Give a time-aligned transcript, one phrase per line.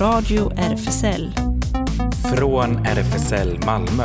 [0.00, 1.32] Radio RFSL.
[2.36, 4.04] Från RFSL Malmö.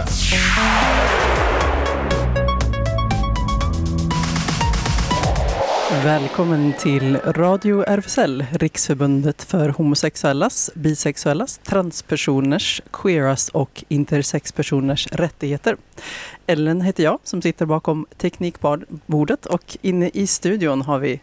[6.03, 15.78] Välkommen till Radio RFSL, Riksförbundet för homosexuellas, bisexuellas, transpersoners, queeras och intersexpersoners rättigheter.
[16.48, 21.20] Ellen heter jag som sitter bakom teknikbordet och inne i studion har vi...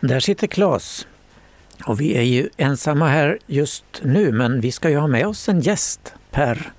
[0.00, 1.06] Där sitter Claes.
[1.84, 5.48] Och vi är ju ensamma här just nu men vi ska ju ha med oss
[5.48, 6.72] en gäst per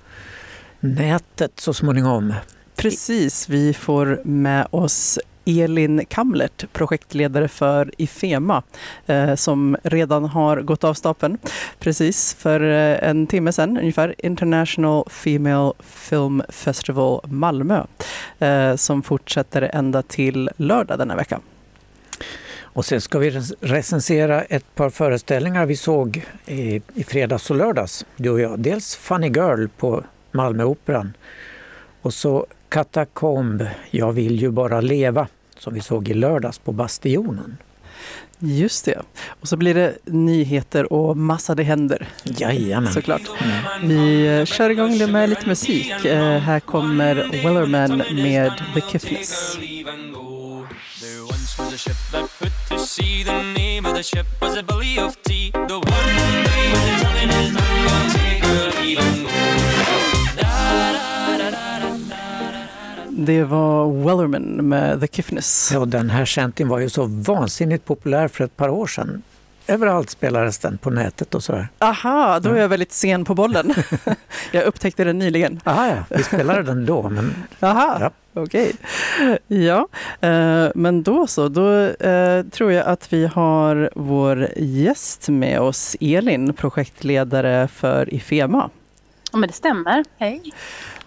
[0.79, 2.33] nätet så småningom.
[2.75, 8.63] Precis, vi får med oss Elin Kamlert, projektledare för Ifema,
[9.07, 11.37] eh, som redan har gått av stapeln
[11.79, 14.15] precis för eh, en timme sedan ungefär.
[14.17, 17.83] International Female Film Festival Malmö,
[18.39, 21.39] eh, som fortsätter ända till lördag denna vecka.
[22.73, 28.05] Och sen ska vi recensera ett par föreställningar vi såg i, i fredags och lördags,
[28.15, 28.59] du och jag.
[28.59, 31.13] Dels Funny Girl på Malmöoperan
[32.01, 37.57] och så Katakomb, Jag vill ju bara leva som vi såg i lördags på Bastionen.
[38.39, 39.01] Just det.
[39.27, 42.07] Och så blir det nyheter och massa det händer.
[42.23, 42.93] Jajamän.
[42.93, 43.21] Såklart.
[43.41, 43.87] Mm.
[43.87, 46.05] Vi eh, kör igång det med lite musik.
[46.05, 49.57] Uh, här kommer Wellerman med The Kiffness.
[52.79, 53.23] Sea.
[53.23, 55.51] The name of the ship was a belly of tea.
[55.51, 59.29] The one day was a tongue in his tongue, take her even
[63.25, 65.69] Det var Wellerman med The Kiffness.
[65.73, 69.21] Ja, den här chantin var ju så vansinnigt populär för ett par år sedan.
[69.69, 71.67] Överallt spelades den på nätet och sådär.
[71.79, 73.73] Aha, då är jag väldigt sen på bollen.
[74.51, 75.59] jag upptäckte den nyligen.
[75.63, 77.09] Aha, ja, vi spelade den då.
[77.09, 77.33] Men...
[77.59, 78.11] Aha, ja.
[78.33, 78.73] okej.
[79.17, 79.37] Okay.
[79.47, 79.87] Ja,
[80.21, 81.47] eh, men då så.
[81.47, 88.69] Då eh, tror jag att vi har vår gäst med oss, Elin, projektledare för Ifema.
[89.31, 90.03] Ja, men det stämmer.
[90.17, 90.41] Hej.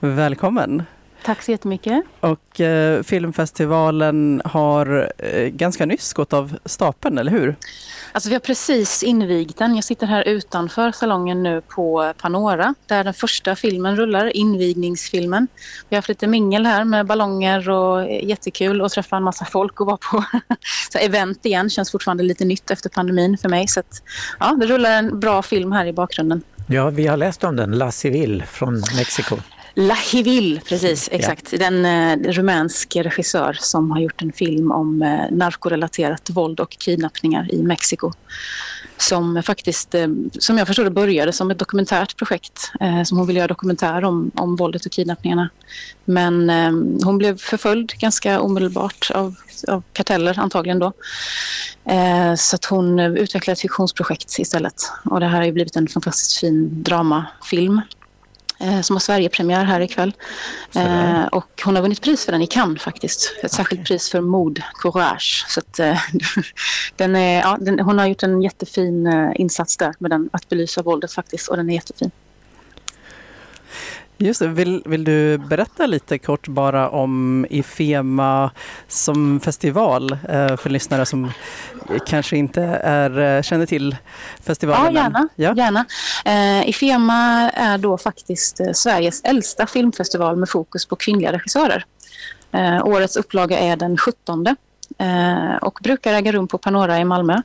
[0.00, 0.82] Välkommen.
[1.24, 2.02] Tack så jättemycket.
[2.20, 7.56] Och eh, filmfestivalen har eh, ganska nyss gått av stapeln, eller hur?
[8.12, 9.74] Alltså vi har precis invigt den.
[9.74, 15.48] Jag sitter här utanför salongen nu på Panora där den första filmen rullar, invigningsfilmen.
[15.88, 19.80] Vi har haft lite mingel här med ballonger och jättekul att träffa en massa folk
[19.80, 20.24] och vara på
[20.92, 21.70] så event igen.
[21.70, 23.68] Känns fortfarande lite nytt efter pandemin för mig.
[23.68, 24.02] Så att,
[24.40, 26.42] ja, det rullar en bra film här i bakgrunden.
[26.66, 29.36] Ja, vi har läst om den, La Civil från Mexiko.
[29.74, 31.52] Lahivil, precis, exakt.
[31.52, 31.58] Ja.
[31.58, 37.54] Den eh, rumänsk regissör som har gjort en film om eh, narkorelaterat våld och kidnappningar
[37.54, 38.12] i Mexiko.
[38.96, 42.72] Som faktiskt, eh, som jag förstår det, började som ett dokumentärt projekt.
[42.80, 45.50] Eh, som hon ville göra dokumentär om, om våldet och kidnappningarna.
[46.04, 46.72] Men eh,
[47.04, 49.34] hon blev förföljd ganska omedelbart av,
[49.68, 50.92] av karteller antagligen då.
[51.84, 54.74] Eh, så att hon utvecklade ett fiktionsprojekt istället.
[55.04, 58.01] Och det här har ju blivit en fantastiskt fin dramafilm Eh,
[58.82, 60.12] som har Sverigepremiär här ikväll.
[60.74, 63.34] Eh, och hon har vunnit pris för den i Cannes faktiskt.
[63.42, 65.44] Ett särskilt pris för mod, courage.
[65.48, 66.00] Så att, eh,
[66.96, 70.48] den är, ja, den, hon har gjort en jättefin eh, insats där med den, att
[70.48, 72.10] belysa våldet faktiskt och den är jättefin.
[74.22, 74.48] Just det.
[74.48, 78.50] Vill, vill du berätta lite kort bara om Ifema
[78.88, 81.30] som festival eh, för lyssnare som
[82.06, 83.96] kanske inte är, eh, känner till
[84.42, 84.94] festivalen?
[84.94, 85.28] Ja, gärna.
[85.36, 85.54] Ja.
[85.56, 85.84] gärna.
[86.24, 91.84] Eh, Ifema är då faktiskt Sveriges äldsta filmfestival med fokus på kvinnliga regissörer.
[92.52, 94.54] Eh, årets upplaga är den 17 eh,
[94.98, 97.42] Eh, och brukar äga rum på Panora i Malmö.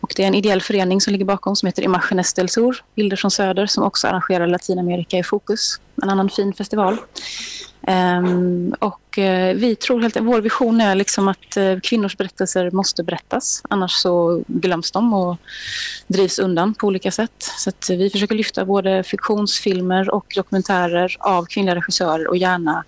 [0.00, 3.16] Och det är en ideell förening som ligger bakom som heter Imagenes del Sur, Bilder
[3.16, 5.80] från Söder, som också arrangerar Latinamerika i fokus.
[6.02, 6.98] En annan fin festival.
[7.86, 13.02] Ehm, och eh, vi tror helt vår vision är liksom att eh, kvinnors berättelser måste
[13.02, 13.62] berättas.
[13.70, 15.36] Annars så glöms de och
[16.06, 17.42] drivs undan på olika sätt.
[17.58, 22.84] Så att, vi försöker lyfta både fiktionsfilmer och dokumentärer av kvinnliga regissörer och gärna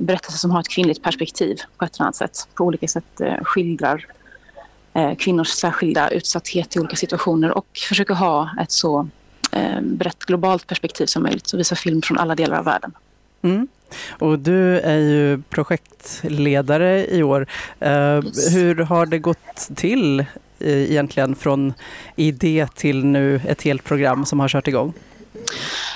[0.00, 2.48] berättelser som har ett kvinnligt perspektiv på ett eller annat sätt.
[2.54, 4.06] På olika sätt skildrar
[4.98, 9.08] Eh, kvinnors särskilda utsatthet i olika situationer och försöker ha ett så
[9.52, 12.92] eh, brett globalt perspektiv som möjligt och visa film från alla delar av världen.
[13.42, 13.68] Mm.
[14.10, 17.40] Och du är ju projektledare i år.
[17.82, 17.88] Uh,
[18.50, 20.24] hur har det gått till
[20.60, 21.72] egentligen från
[22.16, 24.92] idé till nu ett helt program som har kört igång?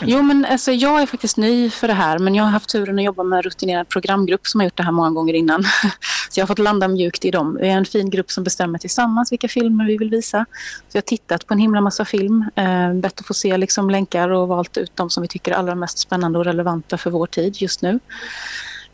[0.02, 2.99] Jo, men alltså, jag är faktiskt ny för det här men jag har haft turen
[2.99, 5.64] att jobba med en rutinerad programgrupp som har gjort det här många gånger innan.
[6.31, 7.58] Så jag har fått landa mjukt i dem.
[7.61, 10.46] Vi är en fin grupp som bestämmer tillsammans vilka filmer vi vill visa.
[10.88, 13.90] Så jag har tittat på en himla massa film, eh, bett att få se liksom,
[13.90, 17.11] länkar och valt ut de som vi tycker är allra mest spännande och relevanta för
[17.11, 18.00] vår tid just nu.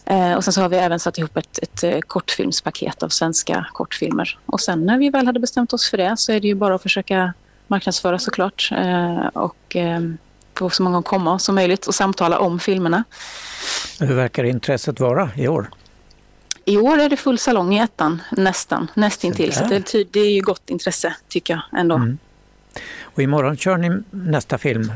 [0.05, 3.67] Eh, och sen så har vi även satt ihop ett, ett, ett kortfilmspaket av svenska
[3.73, 4.39] kortfilmer.
[4.47, 6.75] Och sen när vi väl hade bestämt oss för det så är det ju bara
[6.75, 7.35] att försöka
[7.67, 10.19] marknadsföra såklart eh, och ehm,
[10.59, 13.05] få så många komma som möjligt och samtala om filmerna.
[14.01, 15.71] Hur verkar intresset vara i år?
[16.65, 19.53] I år är det full salong i ettan, nästan, nästintill.
[19.53, 21.95] Så det, det är ju gott intresse tycker jag ändå.
[21.95, 22.19] Mm.
[23.01, 24.93] Och imorgon kör ni nästa film.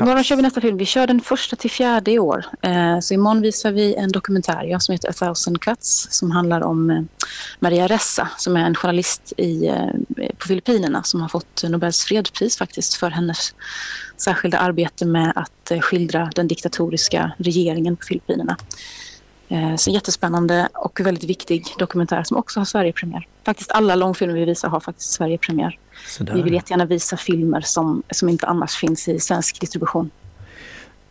[0.00, 0.76] Imorgon kör vi nästa film.
[0.76, 2.44] Vi kör den första till fjärde i år.
[2.62, 6.60] Eh, så imorgon visar vi en dokumentär ja, som heter A thousand cuts som handlar
[6.60, 7.02] om eh,
[7.60, 12.56] Maria Ressa som är en journalist i, eh, på Filippinerna som har fått Nobels fredspris
[12.56, 13.54] faktiskt för hennes
[14.16, 18.56] särskilda arbete med att eh, skildra den diktatoriska regeringen på Filippinerna.
[19.48, 23.28] Eh, så jättespännande och väldigt viktig dokumentär som också har Sverigepremiär.
[23.44, 25.78] Faktiskt alla långfilmer vi visar har faktiskt Sverigepremiär.
[26.20, 30.10] Vi vill jättegärna visa filmer som, som inte annars finns i svensk distribution.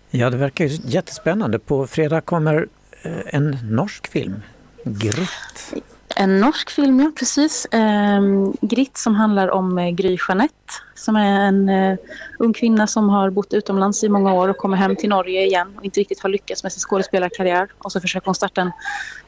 [0.09, 1.59] Ja, det verkar ju jättespännande.
[1.59, 2.67] På fredag kommer
[3.01, 4.41] eh, en norsk film,
[4.83, 5.73] Gritt.
[6.17, 7.67] En norsk film, ja precis.
[7.71, 11.97] Ehm, um, Gritt som handlar om eh, Gry Jeanette som är en eh,
[12.39, 15.73] ung kvinna som har bott utomlands i många år och kommer hem till Norge igen
[15.77, 17.67] och inte riktigt har lyckats med sin skådespelarkarriär.
[17.77, 18.71] Och så försöker hon starta en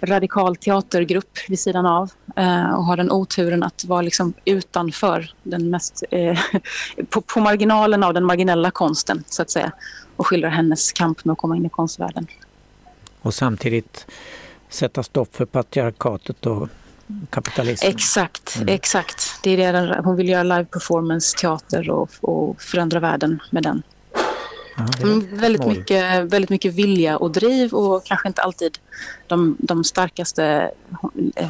[0.01, 5.69] radikal teatergrupp vid sidan av uh, och har den oturen att vara liksom utanför den
[5.69, 6.39] mest, eh,
[7.09, 9.71] på, på marginalen av den marginella konsten så att säga
[10.15, 12.27] och skildrar hennes kamp med att komma in i konstvärlden.
[13.21, 14.05] Och samtidigt
[14.69, 16.69] sätta stopp för patriarkatet och
[17.29, 17.91] kapitalismen.
[17.91, 18.67] Exakt, mm.
[18.67, 19.39] exakt.
[19.43, 23.83] Det är det hon vill göra live performance, teater och, och förändra världen med den.
[25.03, 28.77] Mm, väldigt, mycket, väldigt mycket vilja och driv och kanske inte alltid
[29.27, 30.71] de, de starkaste
[31.35, 31.49] eh,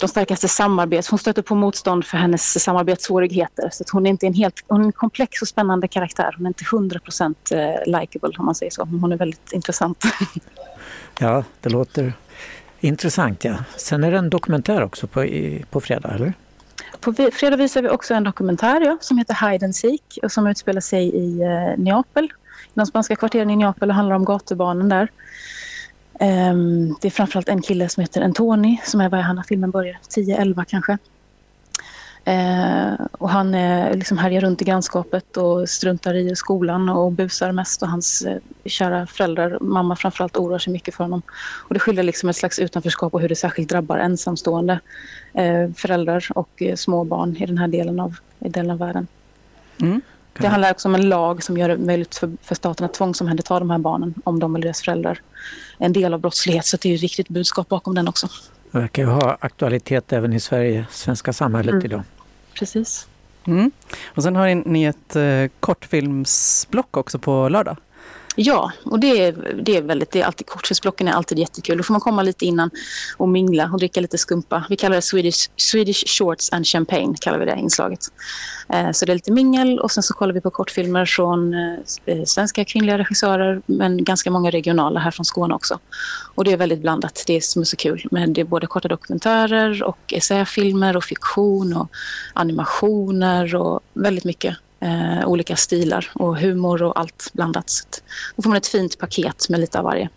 [0.00, 1.08] de starkaste samarbets...
[1.08, 3.68] Hon stöter på motstånd för hennes samarbetssvårigheter.
[3.72, 6.34] Så hon är inte en helt hon är en komplex och spännande karaktär.
[6.36, 7.58] Hon är inte 100 procent eh,
[8.00, 8.84] likeable om man säger så.
[8.84, 10.04] Hon är väldigt intressant.
[11.18, 12.12] Ja, det låter
[12.80, 13.44] intressant.
[13.44, 13.54] Ja.
[13.76, 16.32] Sen är det en dokumentär också på, i, på fredag, eller?
[17.00, 20.46] På fredag visar vi också en dokumentär ja, som heter Hide and Seek och som
[20.46, 24.88] utspelar sig i eh, Neapel, i de spanska kvarteren i Neapel och handlar om gatubarnen
[24.88, 25.08] där.
[26.20, 29.70] Um, det är framförallt en kille som heter Antoni som är var han när filmen
[29.70, 30.98] börjar, 10-11 kanske.
[32.26, 37.52] Eh, och han eh, liksom härjar runt i grannskapet och struntar i skolan och busar
[37.52, 37.82] mest.
[37.82, 41.22] Och hans eh, kära föräldrar, mamma framförallt, oroar sig mycket för honom.
[41.68, 44.80] Och det skildrar liksom ett slags utanförskap och hur det särskilt drabbar ensamstående
[45.34, 49.06] eh, föräldrar och eh, små barn i den här delen av, i delen av världen.
[49.80, 50.00] Mm.
[50.40, 53.58] Det handlar också om en lag som gör det möjligt för, för staten att tvångsomhänderta
[53.58, 55.20] de här barnen om de eller deras föräldrar
[55.78, 56.66] är en del av brottslighet.
[56.66, 58.28] Så det är ett viktigt budskap bakom den också.
[58.70, 61.84] Det verkar ju ha aktualitet även i Sverige, svenska samhället mm.
[61.84, 62.02] idag
[62.58, 63.08] precis.
[63.44, 63.70] Mm.
[64.06, 67.76] Och sen har ni ett eh, kortfilmsblock också på lördag.
[68.38, 71.76] Ja, och det är, det är väldigt, det är alltid, kortfilmsblocken är alltid jättekul.
[71.76, 72.70] Då får man komma lite innan
[73.16, 74.64] och mingla och dricka lite skumpa.
[74.68, 78.00] Vi kallar det Swedish, Swedish Shorts and Champagne, kallar vi det inslaget.
[78.68, 81.78] Eh, så det är lite mingel och sen så kollar vi på kortfilmer från eh,
[82.06, 85.78] eh svenska kvinnliga regissörer men ganska många regionala här från Skåne också.
[86.34, 88.06] Och det är väldigt blandat, det är som är så kul.
[88.10, 91.90] Men det är både korta dokumentärer och essäfilmer och fiktion och
[92.34, 97.70] animationer och väldigt mycket eh, olika stilar och humor och allt blandat.
[97.70, 97.84] Så
[98.36, 100.08] då får man ett fint paket med lite av varje.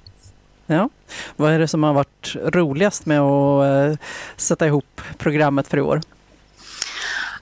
[0.65, 0.89] Ja.
[1.35, 3.97] Vad är det som har varit roligast med att eh,
[4.37, 6.01] sätta ihop programmet för i år?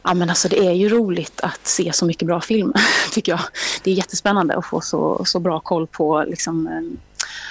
[0.04, 2.74] Ja, men alltså det är ju roligt att se så mycket bra film,
[3.12, 3.42] tycker jag.
[3.84, 7.00] Det är jättespännande att få så, så bra koll på liksom, eh,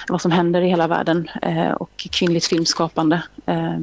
[0.07, 3.77] vad som händer i hela världen eh, och kvinnligt filmskapande eh,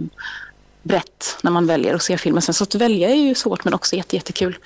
[0.83, 2.43] brett när man väljer att se filmen.
[2.43, 4.59] Sen så att välja är ju svårt men också jätte, jättekul.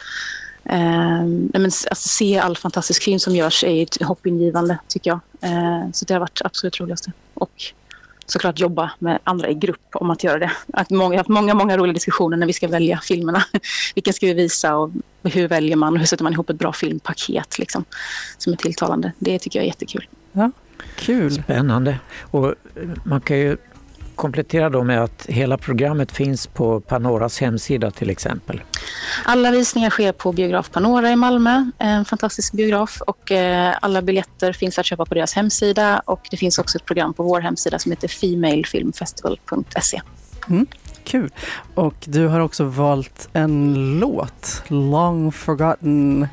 [0.69, 5.21] Eh, men, alltså, se all fantastisk film som görs är hoppingivande tycker jag.
[5.41, 7.13] Eh, så det har varit absolut roligaste.
[7.35, 7.73] Och
[8.27, 10.53] såklart jobba med andra i grupp om att göra det.
[10.73, 13.45] Att många, jag har haft många, många roliga diskussioner när vi ska välja filmerna.
[13.95, 14.91] Vilken ska vi visa och
[15.23, 17.85] hur väljer man och hur sätter man ihop ett bra filmpaket liksom,
[18.39, 19.13] som är tilltalande.
[19.19, 20.09] Det tycker jag är jättekul.
[20.33, 20.51] Ja,
[20.97, 21.31] kul.
[21.31, 21.99] Spännande.
[22.21, 22.55] Och
[23.05, 23.57] man kan ju
[24.19, 28.61] komplettera då med att hela programmet finns på Panoras hemsida till exempel.
[29.25, 34.53] Alla visningar sker på biograf Panora i Malmö, en fantastisk biograf och eh, alla biljetter
[34.53, 37.79] finns att köpa på deras hemsida och det finns också ett program på vår hemsida
[37.79, 40.01] som heter femalefilmfestival.se.
[40.49, 40.67] Mm,
[41.05, 41.31] kul.
[41.75, 46.29] Och du har också valt en låt, Long Forgotten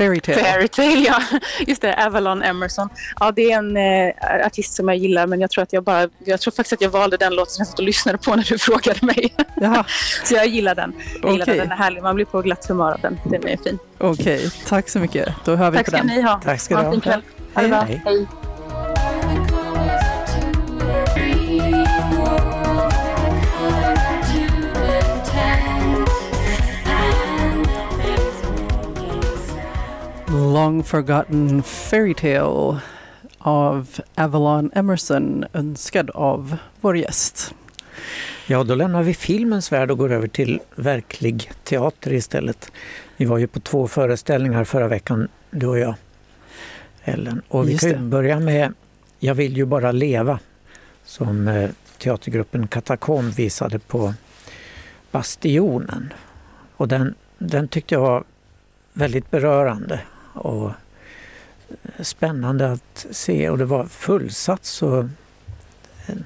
[0.00, 0.38] Fairytale.
[0.38, 1.22] Fairytale, ja.
[1.66, 2.88] Just det, Avalon Emerson.
[3.20, 6.08] Ja, det är en eh, artist som jag gillar men jag tror att jag bara,
[6.24, 8.44] jag tror faktiskt att jag valde den låten som jag satt och lyssnade på när
[8.44, 9.34] du frågade mig.
[9.60, 9.84] Jaha.
[10.24, 10.92] så jag gillar den.
[11.22, 11.56] Jag gillar okay.
[11.56, 12.02] den, den är härlig.
[12.02, 13.20] Man blir på glatt humör av den.
[13.24, 13.78] Den är fin.
[13.98, 14.50] Okej, okay.
[14.66, 15.28] tack så mycket.
[15.44, 16.00] Då hör vi tack på den.
[16.00, 16.40] Tack ska ni ha.
[16.44, 16.86] Tack ska du ha.
[16.86, 17.22] Ha en fin kväll.
[17.54, 17.80] Ha det bra.
[17.80, 18.02] Hej.
[18.04, 18.26] Hej.
[30.52, 32.80] Long forgotten fairy tale
[33.38, 37.54] av Avalon Emerson önskad av vår gäst.
[38.46, 42.72] Ja, då lämnar vi filmens värld och går över till verklig teater istället.
[43.16, 45.94] Vi var ju på två föreställningar förra veckan, du och jag,
[47.04, 47.42] Ellen.
[47.48, 48.74] Och vi Just kan börja med
[49.18, 50.38] Jag vill ju bara leva
[51.04, 54.14] som eh, teatergruppen Katakomb visade på
[55.10, 56.12] Bastionen.
[56.76, 58.24] Och den, den tyckte jag var
[58.92, 60.00] väldigt berörande
[60.40, 60.72] och
[62.00, 65.08] spännande att se och det var fullsatt så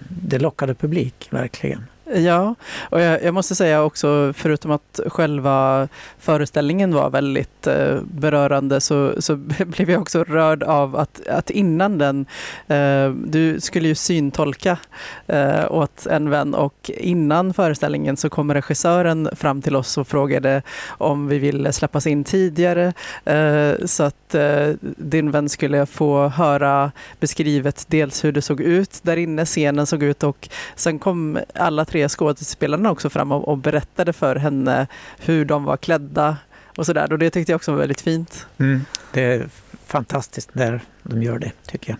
[0.08, 1.86] det lockade publik verkligen.
[2.12, 2.54] Ja,
[2.90, 9.22] och jag, jag, måste säga också, förutom att själva föreställningen var väldigt eh, berörande, så,
[9.22, 12.26] så blev jag också rörd av att, att innan den,
[12.68, 14.78] eh, du skulle ju syntolka
[15.26, 20.62] eh, åt en vän och innan föreställningen så kom regissören fram till oss och frågade
[20.88, 22.92] om vi ville släppas in tidigare,
[23.24, 29.00] eh, så att eh, din vän skulle få höra beskrivet dels hur det såg ut
[29.02, 33.58] där inne, scenen såg ut och sen kom alla tre skådespelarna också fram och, och
[33.58, 34.86] berättade för henne
[35.18, 36.36] hur de var klädda
[36.76, 37.12] och sådär.
[37.12, 38.46] Och det tyckte jag också var väldigt fint.
[38.58, 39.48] Mm, det är
[39.86, 41.98] fantastiskt när de gör det, tycker jag.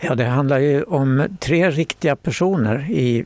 [0.00, 3.24] Ja, det handlar ju om tre riktiga personer i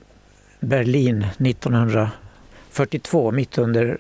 [0.61, 3.99] Berlin 1942, mitt under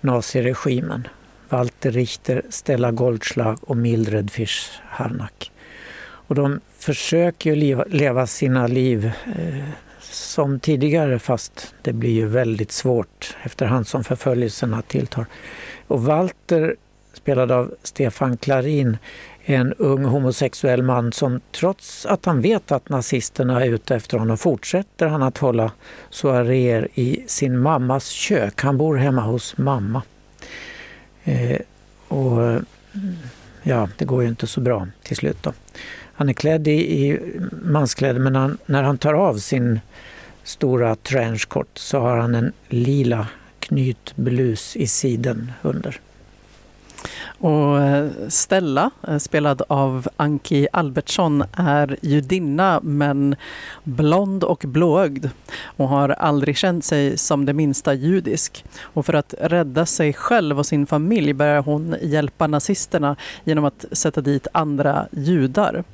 [0.00, 1.08] naziregimen.
[1.48, 5.50] Walter Richter, Stella Goldschlag och Mildred Fisch-Harnack.
[6.26, 9.84] Och de försöker ju leva sina liv eh,
[10.16, 15.26] som tidigare fast det blir ju väldigt svårt efterhand som förföljelserna tilltar.
[15.86, 16.76] Och Walter,
[17.12, 18.96] spelad av Stefan Klarin,
[19.44, 24.18] är en ung homosexuell man som trots att han vet att nazisterna är ute efter
[24.18, 25.72] honom fortsätter han att hålla
[26.10, 28.62] soaréer i sin mammas kök.
[28.62, 30.02] Han bor hemma hos mamma.
[31.24, 31.60] Eh,
[32.08, 32.62] och mm,
[33.62, 35.52] ja, det går ju inte så bra till slut då.
[36.16, 37.20] Han är klädd i, i
[37.62, 39.80] manskläder men han, när han tar av sin
[40.42, 43.26] stora trenchcoat så har han en lila
[43.58, 46.00] knytblus i siden under.
[47.38, 53.36] Och eh, Stella, eh, spelad av Anki Albertsson, är judinna men
[53.84, 55.26] blond och blåögd
[55.64, 58.64] och har aldrig känt sig som det minsta judisk.
[58.80, 63.84] Och för att rädda sig själv och sin familj börjar hon hjälpa nazisterna genom att
[63.92, 65.84] sätta dit andra judar.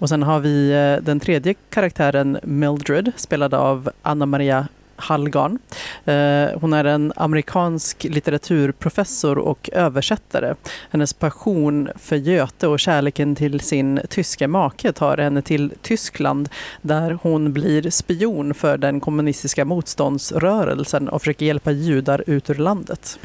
[0.00, 5.58] Och sen har vi eh, den tredje karaktären Mildred, spelad av Anna Maria Hallgarn.
[6.04, 10.54] Eh, hon är en amerikansk litteraturprofessor och översättare.
[10.90, 16.48] Hennes passion för Göte och kärleken till sin tyska make tar henne till Tyskland
[16.82, 23.18] där hon blir spion för den kommunistiska motståndsrörelsen och försöker hjälpa judar ut ur landet.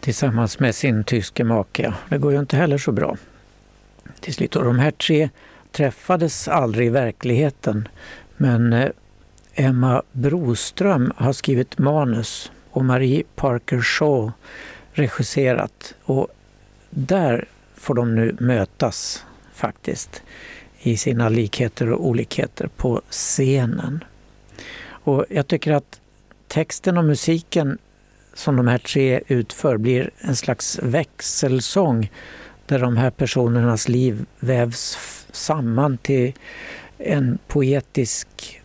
[0.00, 1.94] Tillsammans med sin tyske make.
[2.08, 3.16] Det går ju inte heller så bra.
[4.20, 4.56] Till slut.
[4.56, 5.28] Och de här tre
[5.72, 7.88] träffades aldrig i verkligheten.
[8.36, 8.90] Men eh,
[9.54, 14.32] Emma Broström har skrivit manus och Marie Parker Shaw
[14.92, 15.94] regisserat.
[16.04, 16.28] Och
[16.90, 19.24] där får de nu mötas
[19.54, 20.22] faktiskt
[20.80, 24.04] i sina likheter och olikheter på scenen.
[24.84, 26.00] Och jag tycker att
[26.48, 27.78] texten och musiken
[28.34, 32.10] som de här tre utför blir en slags växelsång
[32.66, 34.98] där de här personernas liv vävs
[35.32, 36.32] samman till
[36.98, 38.60] en poetisk,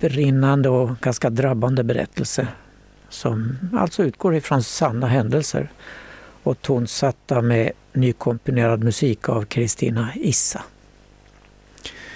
[0.00, 2.48] brinnande och ganska drabbande berättelse
[3.08, 5.72] som alltså utgår ifrån sanna händelser
[6.42, 10.62] och tonsatta med nykomponerad musik av Kristina Issa.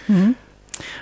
[0.06, 0.34] Mm.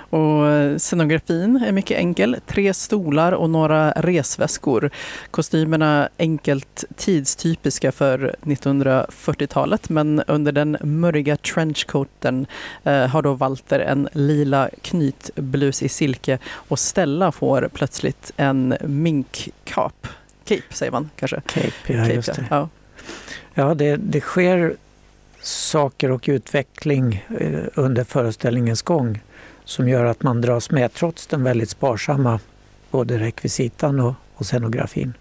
[0.09, 2.37] Och eh, scenografin är mycket enkel.
[2.47, 4.89] Tre stolar och några resväskor.
[5.31, 12.45] Kostymerna enkelt tidstypiska för 1940-talet men under den mörka trenchcoaten
[12.83, 20.07] eh, har då Walter en lila knytblus i silke och Stella får plötsligt en minkkap.
[20.45, 21.41] Cape säger man kanske?
[21.45, 22.45] Cape, ja Cape, just det.
[22.49, 22.69] Ja,
[23.53, 24.75] ja det, det sker
[25.41, 29.21] saker och utveckling eh, under föreställningens gång
[29.65, 32.39] som gör att man dras med trots den väldigt sparsamma
[32.91, 35.13] både rekvisitan och, och scenografin.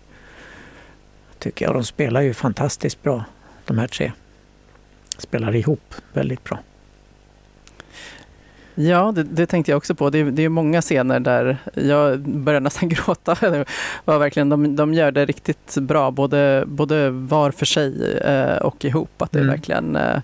[1.38, 1.74] Tycker jag.
[1.74, 3.24] De spelar ju fantastiskt bra
[3.64, 4.12] de här tre.
[5.18, 6.58] Spelar ihop väldigt bra.
[8.74, 10.10] Ja, det, det, tänkte jag också på.
[10.10, 13.36] Det, det är många scener där jag börjar nästan gråta.
[13.40, 13.64] Det
[14.04, 18.84] var verkligen, de, de gör det riktigt bra, både, både var för sig eh, och
[18.84, 19.22] ihop.
[19.22, 19.50] Att det mm.
[19.50, 20.20] verkligen, eh,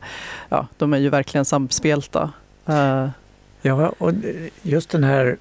[0.49, 2.33] ja, de är ju verkligen samspelta.
[2.67, 3.09] Eh.
[3.69, 4.13] Ja, och
[4.63, 5.37] just den här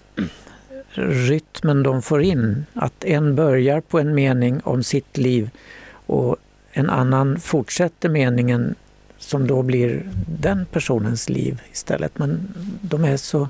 [0.93, 5.49] rytmen de får in, att en börjar på en mening om sitt liv
[5.89, 6.35] och
[6.71, 8.75] en annan fortsätter meningen
[9.17, 12.19] som då blir den personens liv istället.
[12.19, 13.49] Men de är så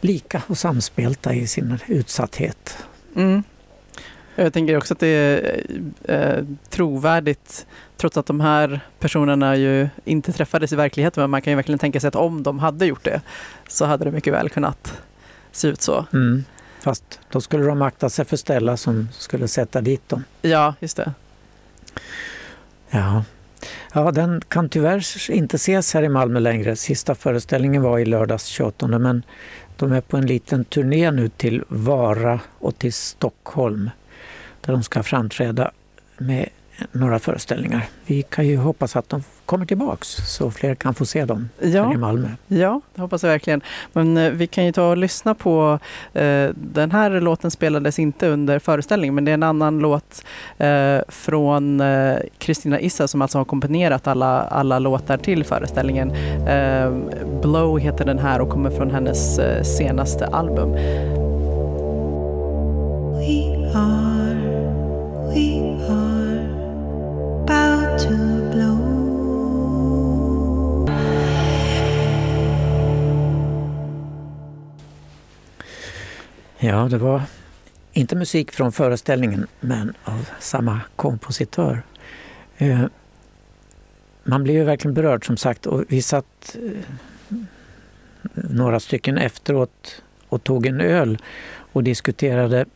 [0.00, 2.76] lika och samspelta i sin utsatthet.
[3.16, 3.42] Mm.
[4.34, 5.62] Jag tänker också att det är
[6.04, 11.50] eh, trovärdigt trots att de här personerna ju inte träffades i verkligheten men man kan
[11.50, 13.20] ju verkligen tänka sig att om de hade gjort det
[13.68, 15.02] så hade det mycket väl kunnat
[15.52, 16.06] se ut så.
[16.12, 16.44] Mm.
[16.80, 20.24] Fast då skulle de akta sig för Stella som skulle sätta dit dem.
[20.42, 21.12] Ja, just det.
[22.90, 23.24] Ja.
[23.94, 26.76] ja, den kan tyvärr inte ses här i Malmö längre.
[26.76, 29.22] Sista föreställningen var i lördags 28 men
[29.76, 33.90] de är på en liten turné nu till Vara och till Stockholm
[34.66, 35.70] där de ska framträda
[36.18, 36.48] med
[36.92, 37.84] några föreställningar.
[38.06, 41.84] Vi kan ju hoppas att de kommer tillbaks så fler kan få se dem ja.
[41.84, 42.28] här i Malmö.
[42.46, 43.60] Ja, det hoppas jag verkligen.
[43.92, 45.78] Men eh, vi kan ju ta och lyssna på,
[46.12, 50.24] eh, den här låten spelades inte under föreställningen men det är en annan låt
[50.58, 56.10] eh, från eh, Kristina Issa som alltså har komponerat alla, alla låtar till föreställningen.
[56.46, 56.90] Eh,
[57.42, 60.72] Blow heter den här och kommer från hennes eh, senaste album.
[63.12, 64.11] We are,
[76.64, 77.22] Ja, det var
[77.92, 81.82] inte musik från föreställningen, men av samma kompositör.
[82.56, 82.84] Eh,
[84.24, 87.38] man blev ju verkligen berörd som sagt och vi satt eh,
[88.34, 91.18] några stycken efteråt och tog en öl
[91.72, 92.66] och diskuterade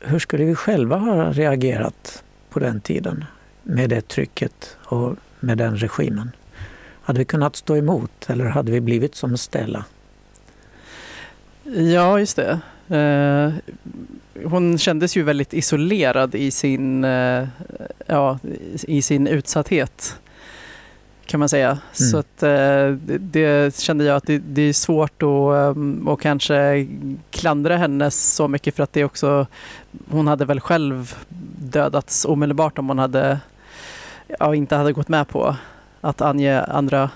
[0.00, 3.24] hur skulle vi själva ha reagerat på den tiden
[3.66, 6.30] med det trycket och med den regimen?
[7.02, 9.84] Hade vi kunnat stå emot eller hade vi blivit som Stella?
[11.74, 12.60] Ja, just det.
[12.90, 13.54] Uh,
[14.44, 17.48] hon kändes ju väldigt isolerad i sin, uh,
[18.06, 18.38] ja,
[18.82, 20.16] i sin utsatthet
[21.26, 21.68] kan man säga.
[21.68, 21.80] Mm.
[21.92, 25.76] Så att, uh, det, kände jag att det, det är svårt att
[26.06, 26.86] och kanske
[27.30, 29.46] klandra henne så mycket för att det också,
[30.10, 31.14] hon hade väl själv
[31.58, 33.40] dödats omedelbart om hon hade,
[34.38, 35.56] ja, inte hade gått med på
[36.00, 37.10] att ange andra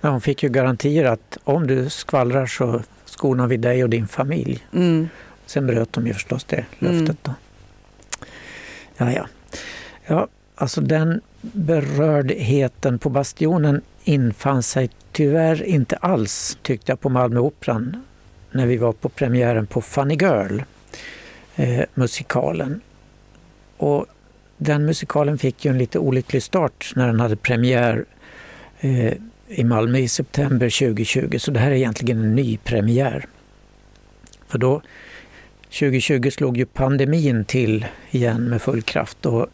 [0.00, 4.08] Ja, hon fick ju garantier att om du skvallrar så skonar vi dig och din
[4.08, 4.66] familj.
[4.72, 5.08] Mm.
[5.46, 7.16] Sen bröt de ju förstås det löftet.
[7.22, 7.34] Då.
[8.96, 9.26] Ja, ja.
[10.06, 18.04] ja, alltså den berördheten på Bastionen infann sig tyvärr inte alls, tyckte jag, på Malmöoperan
[18.50, 20.60] när vi var på premiären på Funny Girl,
[21.56, 22.80] eh, musikalen.
[23.76, 24.06] Och
[24.58, 28.04] den musikalen fick ju en lite olycklig start när den hade premiär
[28.80, 29.12] eh,
[29.48, 33.26] i Malmö i september 2020, så det här är egentligen en ny premiär.
[34.46, 34.82] För då
[35.62, 39.46] 2020 slog ju pandemin till igen med full kraft och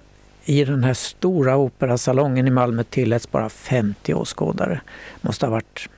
[0.45, 4.81] i den här stora operasalongen i Malmö tilläts bara 50 åskådare.
[5.21, 5.89] Det måste ha varit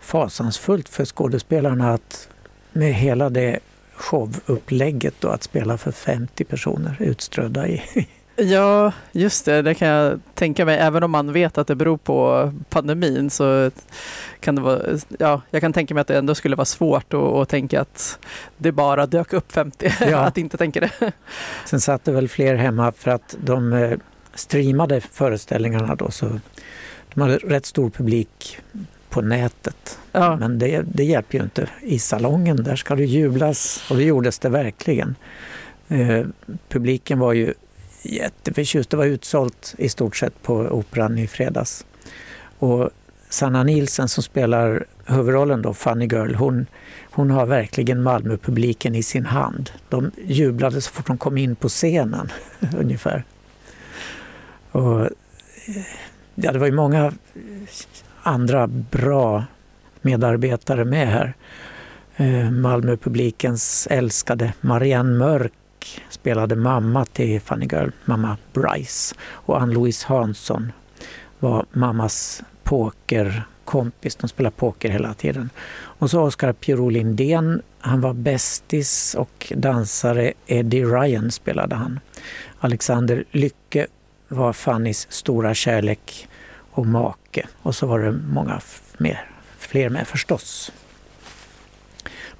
[0.00, 2.28] fasansfullt för skådespelarna att
[2.72, 3.58] med hela det
[3.94, 7.82] showupplägget då, att spela för 50 personer utströdda i,
[8.36, 9.62] Ja, just det.
[9.62, 10.78] Det kan jag tänka mig.
[10.78, 13.70] Även om man vet att det beror på pandemin så
[14.40, 14.80] kan det vara...
[15.18, 18.18] Ja, jag kan tänka mig att det ändå skulle vara svårt att, att tänka att
[18.56, 19.92] det bara dök upp 50.
[20.00, 20.18] Ja.
[20.18, 20.90] att inte tänka det.
[21.64, 23.98] Sen satt det väl fler hemma för att de eh,
[24.34, 26.40] streamade föreställningarna då så
[27.14, 28.58] de hade rätt stor publik
[29.08, 29.98] på nätet.
[30.12, 30.36] Ja.
[30.36, 31.68] Men det, det hjälper ju inte.
[31.82, 35.14] I salongen, där ska det jublas och det gjordes det verkligen.
[35.88, 36.26] Eh,
[36.68, 37.54] publiken var ju
[38.14, 38.90] jätteförtjust.
[38.90, 41.86] Det var utsålt i stort sett på Operan i fredags.
[42.58, 42.90] Och
[43.28, 46.66] Sanna Nilsen som spelar huvudrollen då, Funny Girl, hon,
[47.10, 49.70] hon har verkligen Malmöpubliken i sin hand.
[49.88, 52.32] De jublade så fort de kom in på scenen,
[52.78, 53.24] ungefär.
[54.70, 55.10] Och, eh,
[56.34, 57.12] ja, det var ju många
[58.22, 59.44] andra bra
[60.02, 61.34] medarbetare med här.
[62.16, 65.52] Eh, Malmöpublikens älskade Marianne Mörk
[66.10, 69.14] spelade mamma till Funny Girl, mamma Bryce.
[69.20, 70.72] Och Ann-Louise Hansson
[71.38, 74.16] var mammas pokerkompis.
[74.16, 75.50] De spelade poker hela tiden.
[75.76, 80.32] Och så Oscar Pierrot Lindén, han var bästis och dansare.
[80.46, 82.00] Eddie Ryan spelade han.
[82.60, 83.86] Alexander Lycke
[84.28, 86.28] var Fannys stora kärlek
[86.70, 87.46] och make.
[87.62, 88.60] Och så var det många
[88.98, 90.72] mer, fler med förstås.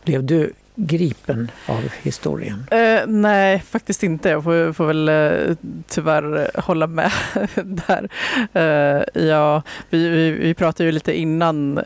[0.05, 2.67] Blev du gripen av historien?
[2.73, 4.29] Uh, nej, faktiskt inte.
[4.29, 5.57] Jag får, får väl uh,
[5.89, 7.13] tyvärr hålla med
[7.55, 8.09] där.
[8.57, 11.79] Uh, ja, vi, vi, vi, pratade ju lite innan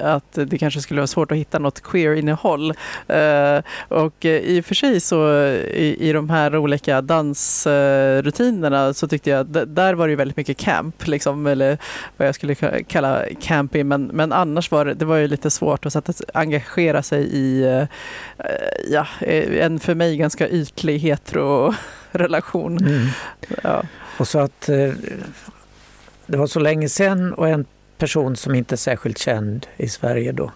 [0.00, 2.74] att det kanske skulle vara svårt att hitta något queer-innehåll.
[3.88, 9.40] Och i och för sig så i, i de här olika dansrutinerna så tyckte jag
[9.40, 11.78] att där var det väldigt mycket camp, liksom, eller
[12.16, 13.88] vad jag skulle kalla camping.
[13.88, 17.86] men, men annars var det, det var ju lite svårt att sätta, engagera sig i
[18.90, 22.78] ja, en för mig ganska ytlig hetero-relation.
[22.78, 23.06] Mm.
[23.62, 23.82] Ja.
[24.18, 24.92] Och så att eh,
[26.26, 27.64] det var så länge sedan och en
[27.98, 30.52] person som inte är särskilt känd i Sverige då,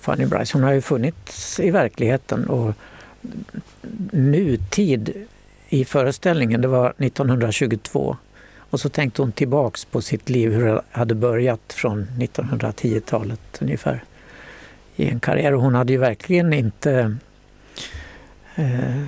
[0.00, 2.74] Fanny Brice, hon har ju funnits i verkligheten och
[4.10, 5.26] nutid
[5.68, 8.16] i föreställningen, det var 1922.
[8.70, 14.04] Och så tänkte hon tillbaks på sitt liv, hur det hade börjat från 1910-talet ungefär
[14.96, 15.54] i en karriär.
[15.54, 17.16] Och hon hade ju verkligen inte
[18.54, 19.06] eh,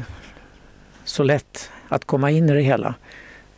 [1.05, 2.95] så lätt att komma in i det hela.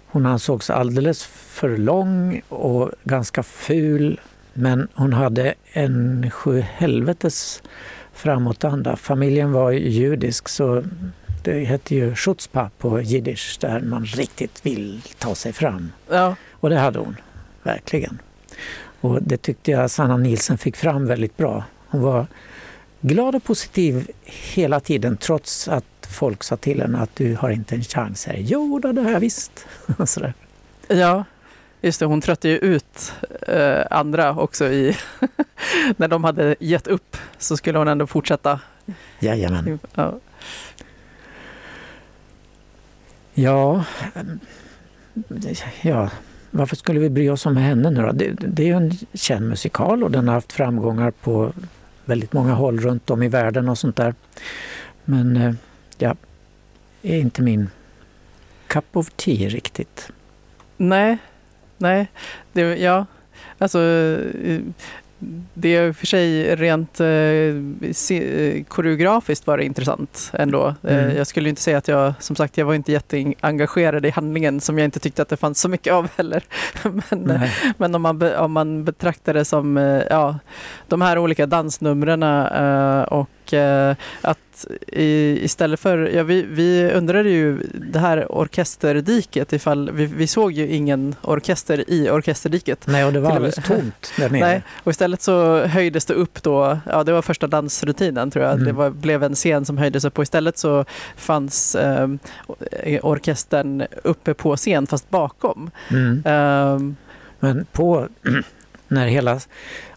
[0.06, 4.20] Hon ansågs alldeles för lång och ganska ful
[4.52, 7.62] men hon hade en sjuhelvetes
[8.12, 8.96] framåtanda.
[8.96, 10.84] Familjen var judisk så
[11.42, 15.92] det hette ju schutzpa på jiddisch där man riktigt vill ta sig fram.
[16.10, 16.36] Ja.
[16.50, 17.16] Och det hade hon,
[17.62, 18.18] verkligen.
[19.00, 21.64] Och det tyckte jag Sanna Nielsen fick fram väldigt bra.
[21.90, 22.26] Hon var
[23.00, 24.10] glad och positiv
[24.54, 28.36] hela tiden trots att folk sa till henne att du har inte en chans här.
[28.38, 29.66] Jo, då, det har jag visst.
[30.04, 30.34] Sådär.
[30.88, 31.24] Ja,
[31.80, 32.06] just det.
[32.06, 33.12] Hon trötte ju ut
[33.48, 34.96] eh, andra också i
[35.96, 38.60] när de hade gett upp så skulle hon ändå fortsätta.
[39.20, 39.78] Jajamän.
[39.94, 40.18] Ja.
[43.34, 43.84] Ja,
[45.82, 46.10] ja,
[46.50, 48.12] varför skulle vi bry oss om henne nu då?
[48.12, 51.52] Det, det är ju en känd musikal och den har haft framgångar på
[52.10, 54.14] väldigt många håll runt om i världen och sånt där.
[55.04, 55.54] Men eh,
[55.98, 56.16] ja,
[57.02, 57.70] är inte min
[58.66, 60.12] cup of tea riktigt.
[60.76, 61.18] Nej,
[61.78, 62.08] nej.
[62.52, 63.06] Det, ja,
[63.58, 63.78] alltså
[64.44, 64.60] eh,
[65.54, 70.74] det är och för sig rent eh, se, koreografiskt var det intressant ändå.
[70.82, 71.16] Eh, mm.
[71.16, 74.78] jag skulle inte säga att jag, som sagt, jag var inte jätteengagerad i handlingen som
[74.78, 76.44] jag inte tyckte att det fanns så mycket av heller.
[77.10, 80.38] men, eh, men om, man om man betraktar det som eh, ja,
[80.88, 83.02] de här olika dansnumren eh,
[83.50, 89.90] och eh, att i, istället för, ja, vi, vi undrade ju det här orkesterdiket ifall,
[89.90, 92.86] vi, vi såg ju ingen orkester i orkesterdiket.
[92.86, 94.40] Nej, och det var alldeles tomt där nere.
[94.40, 98.52] Nej, och istället så höjdes det upp då, ja det var första dansrutinen tror jag,
[98.52, 98.64] mm.
[98.64, 100.84] det var, blev en scen som höjdes upp och istället så
[101.16, 102.08] fanns eh,
[103.02, 105.70] orkestern uppe på scen fast bakom.
[105.90, 106.22] Mm.
[106.26, 106.96] Um,
[107.40, 108.08] Men på,
[108.90, 109.40] när hela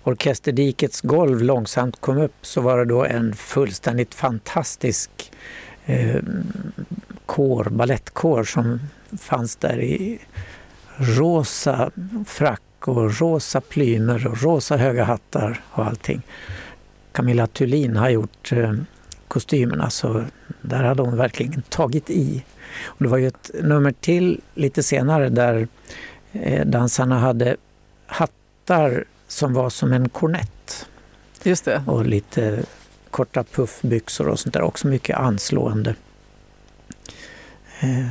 [0.03, 5.32] orkesterdikets golv långsamt kom upp så var det då en fullständigt fantastisk
[5.86, 6.21] eh,
[7.25, 8.79] kår, balettkår som
[9.19, 10.19] fanns där i
[10.97, 11.91] rosa
[12.25, 16.21] frack och rosa plymer och rosa höga hattar och allting.
[17.12, 18.73] Camilla Thulin har gjort eh,
[19.27, 20.25] kostymerna så
[20.62, 22.43] där hade hon verkligen tagit i.
[22.84, 25.67] Och det var ju ett nummer till lite senare där
[26.32, 27.58] eh, dansarna hade
[28.06, 28.42] hattar
[29.28, 30.88] som var som en kornett.
[31.43, 31.84] Just det.
[31.88, 32.63] Och lite
[33.10, 34.62] korta puffbyxor och sånt där.
[34.62, 35.95] Också mycket anslående
[37.80, 38.08] eh,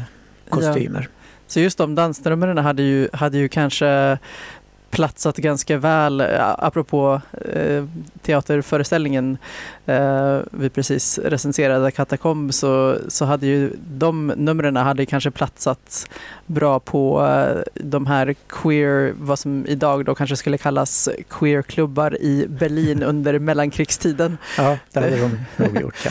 [0.49, 1.01] kostymer.
[1.01, 1.23] Ja.
[1.47, 4.19] Så just de dansnumren hade ju, hade ju kanske
[4.93, 6.21] platsat ganska väl,
[6.59, 7.21] apropå
[7.53, 7.85] eh,
[8.23, 9.39] teaterföreställningen
[9.87, 16.11] eh, vi precis recenserade, Katakomb, så, så hade ju de numren hade kanske platsat
[16.47, 22.47] bra på eh, de här queer, vad som idag då kanske skulle kallas queerklubbar i
[22.49, 24.39] Berlin under mellankrigstiden.
[24.57, 26.05] Ja, det hade de nog gjort.
[26.05, 26.11] Ja.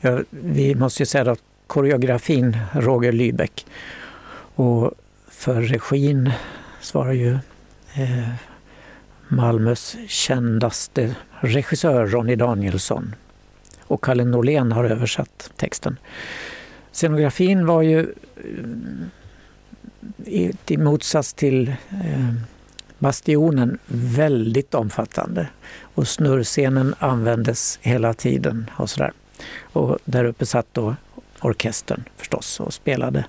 [0.00, 3.66] ja vi måste ju säga att koreografin Roger Lybeck
[4.54, 4.92] och
[5.28, 6.32] för regin
[6.80, 7.38] svarar ju eh,
[7.94, 8.28] Eh,
[9.28, 13.14] Malmös kändaste regissör Ronny Danielsson.
[13.82, 15.96] Och Kalle Norlén har översatt texten.
[16.92, 18.14] Scenografin var ju
[20.26, 22.34] eh, i, motsats till eh,
[22.98, 25.48] Bastionen väldigt omfattande.
[25.82, 29.12] Och snurrscenen användes hela tiden och sådär.
[29.62, 30.96] Och där uppe satt då
[31.40, 33.24] orkestern förstås och spelade.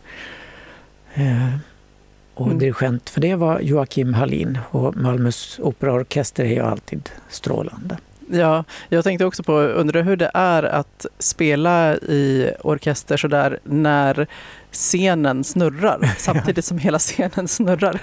[2.36, 2.60] Eh, och mm.
[2.60, 7.98] dirigent för det var Joakim Hallin och Malmös operaorkester är ju alltid strålande.
[8.34, 14.28] Ja, jag tänkte också på, undrar hur det är att spela i orkester sådär när
[14.72, 18.02] scenen snurrar samtidigt som hela scenen snurrar.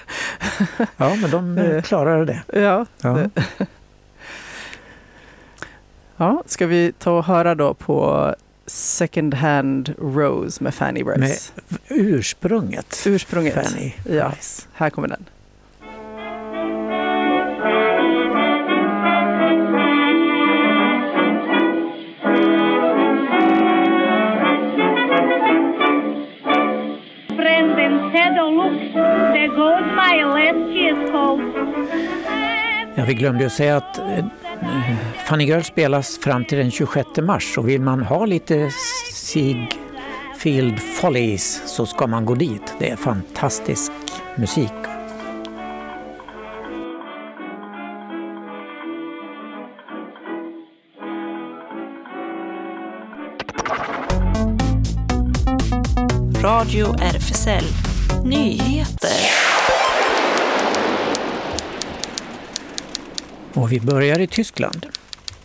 [0.97, 2.43] Ja, men de eh, klarar det.
[2.61, 2.87] Ja.
[3.01, 3.31] ja.
[6.21, 8.35] Ja, ska vi ta och höra då på
[8.69, 11.53] Second Hand Rose med Fanny Rice?
[11.69, 13.03] Med ursprunget.
[13.07, 13.55] Ursprunget.
[13.55, 14.29] Fanny Ja.
[14.29, 14.67] Rice.
[14.73, 15.25] Här kommer den.
[32.97, 34.25] Ja, vi glömde ju säga att eh,
[35.27, 38.71] Funny Girl spelas fram till den 26 mars och vill man ha lite
[39.15, 42.75] Sigfield Follies så ska man gå dit.
[42.79, 43.93] Det är fantastisk
[44.37, 44.73] musik.
[56.43, 57.65] Radio RFSL
[58.25, 59.48] Nyheter.
[63.55, 64.87] Och vi börjar i Tyskland.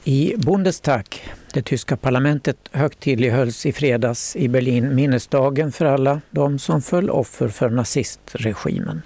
[0.04, 1.06] I Bundestag,
[1.54, 7.48] det tyska parlamentet, högtidlighölls i fredags i Berlin minnesdagen för alla de som föll offer
[7.48, 9.02] för nazistregimen.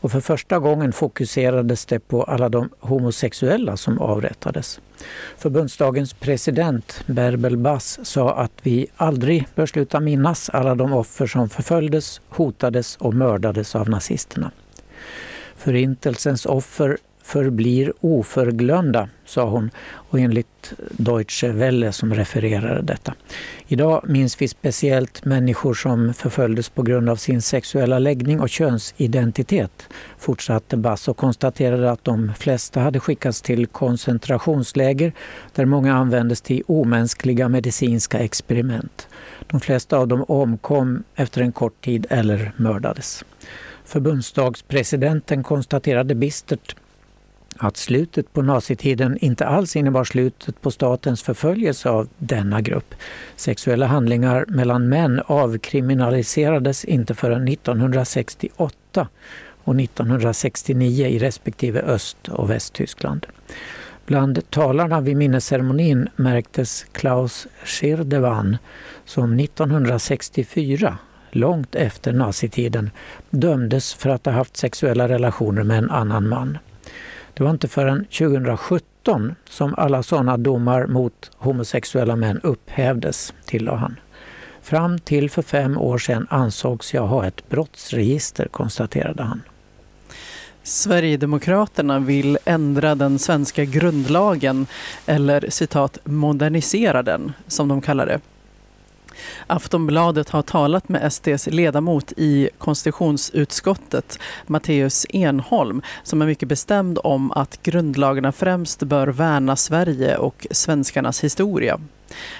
[0.00, 4.80] Och för första gången fokuserades det på alla de homosexuella som avrättades.
[5.36, 11.48] Förbundsdagens president Berbel Bass sa att vi aldrig bör sluta minnas alla de offer som
[11.48, 14.50] förföljdes, hotades och mördades av nazisterna.
[15.56, 23.14] Förintelsens offer förblir oförglömda, sa hon och enligt Deutsche Welle som refererade detta.
[23.66, 29.88] Idag minns vi speciellt människor som förföljdes på grund av sin sexuella läggning och könsidentitet,
[30.18, 35.12] fortsatte Bass och konstaterade att de flesta hade skickats till koncentrationsläger
[35.54, 39.08] där många användes till omänskliga medicinska experiment.
[39.46, 43.24] De flesta av dem omkom efter en kort tid eller mördades.
[43.84, 46.76] Förbundsdagspresidenten konstaterade bistert
[47.58, 52.94] att slutet på nazitiden inte alls innebar slutet på statens förföljelse av denna grupp.
[53.36, 59.08] Sexuella handlingar mellan män avkriminaliserades inte förrän 1968
[59.64, 63.26] och 1969 i respektive Öst och Västtyskland.
[64.06, 68.56] Bland talarna vid minnesceremonin märktes Klaus Schirdewan
[69.04, 70.98] som 1964
[71.30, 72.90] långt efter nazitiden
[73.30, 76.58] dömdes för att ha haft sexuella relationer med en annan man.
[77.38, 83.96] Det var inte förrän 2017 som alla sådana domar mot homosexuella män upphävdes, tillade han.
[84.62, 89.42] Fram till för fem år sedan ansågs jag ha ett brottsregister, konstaterade han.
[90.62, 94.66] Sverigedemokraterna vill ändra den svenska grundlagen
[95.06, 98.20] eller citat modernisera den, som de kallar det.
[99.46, 107.32] Aftonbladet har talat med SDs ledamot i konstitutionsutskottet, Matteus Enholm, som är mycket bestämd om
[107.32, 111.80] att grundlagarna främst bör värna Sverige och svenskarnas historia.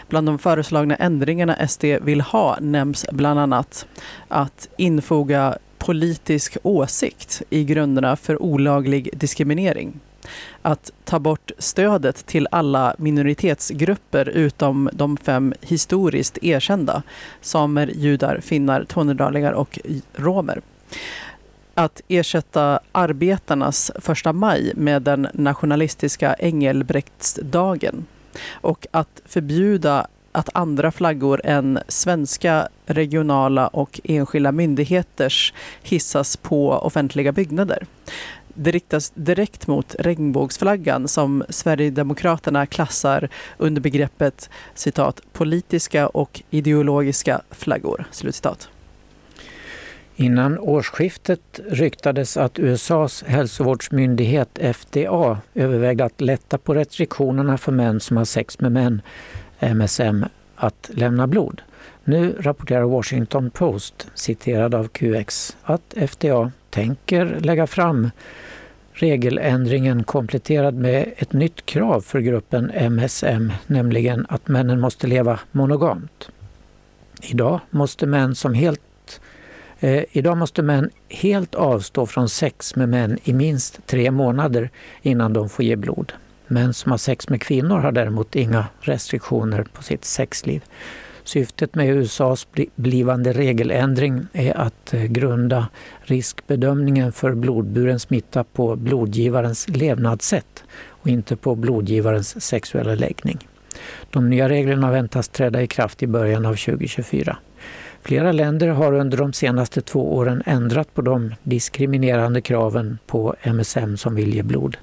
[0.09, 3.87] Bland de föreslagna ändringarna SD vill ha nämns bland annat
[4.29, 10.01] att infoga politisk åsikt i grunderna för olaglig diskriminering
[10.63, 17.03] att ta bort stödet till alla minoritetsgrupper utom de fem historiskt erkända,
[17.41, 19.79] samer, judar, finnar, tornedalingar och
[20.15, 20.61] romer.
[21.75, 28.07] Att ersätta arbetarnas första maj med den nationalistiska Engelbrektsdagen
[28.53, 37.33] och att förbjuda att andra flaggor än svenska, regionala och enskilda myndigheters hissas på offentliga
[37.33, 37.87] byggnader.
[38.61, 48.05] Det riktas direkt mot regnbågsflaggan som Sverigedemokraterna klassar under begreppet citat, politiska och ideologiska flaggor.
[48.11, 48.69] Slutcitat.
[50.17, 58.17] Innan årsskiftet ryktades att USAs hälsovårdsmyndighet FDA övervägde att lätta på restriktionerna för män som
[58.17, 59.03] har sex med män,
[59.61, 60.25] MSM,
[60.57, 61.63] att lämna blod.
[62.05, 68.11] Nu rapporterar Washington Post, citerad av QX, att FDA tänker lägga fram
[68.93, 76.29] regeländringen kompletterad med ett nytt krav för gruppen MSM, nämligen att männen måste leva monogamt.
[77.23, 78.81] Idag måste män som helt
[79.81, 84.71] Eh, idag måste män helt avstå från sex med män i minst tre månader
[85.03, 86.13] innan de får ge blod.
[86.47, 90.65] Män som har sex med kvinnor har däremot inga restriktioner på sitt sexliv.
[91.29, 95.69] Syftet med USAs blivande regeländring är att eh, grunda
[96.01, 103.49] riskbedömningen för blodburen smitta på blodgivarens levnadssätt och inte på blodgivarens sexuella läggning.
[104.11, 107.39] De nya reglerna väntas träda i kraft i början av 2024.
[108.03, 113.97] Flera länder har under de senaste två åren ändrat på de diskriminerande kraven på MSM
[113.97, 114.77] som vill ge blod.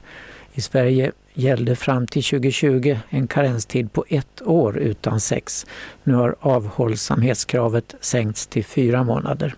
[0.58, 5.66] I Sverige gällde fram till 2020 en karenstid på ett år utan sex.
[6.04, 9.56] Nu har avhållsamhetskravet sänkts till fyra månader.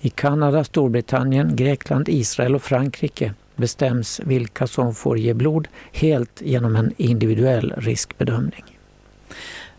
[0.00, 6.76] I Kanada, Storbritannien, Grekland, Israel och Frankrike bestäms vilka som får ge blod helt genom
[6.76, 8.64] en individuell riskbedömning.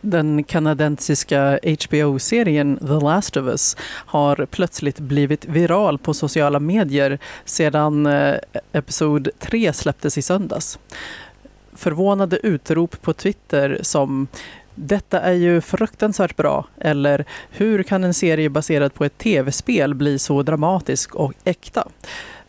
[0.02, 8.06] Den kanadensiska HBO-serien The Last of Us har plötsligt blivit viral på sociala medier sedan
[8.06, 8.36] eh,
[8.72, 10.80] episod 3 släpptes i söndags.
[11.74, 14.28] Förvånade utrop på Twitter som
[14.76, 20.20] detta är ju fruktansvärt bra eller hur kan en serie baserad på ett tv-spel bli
[20.20, 21.88] så dramatisk och äkta?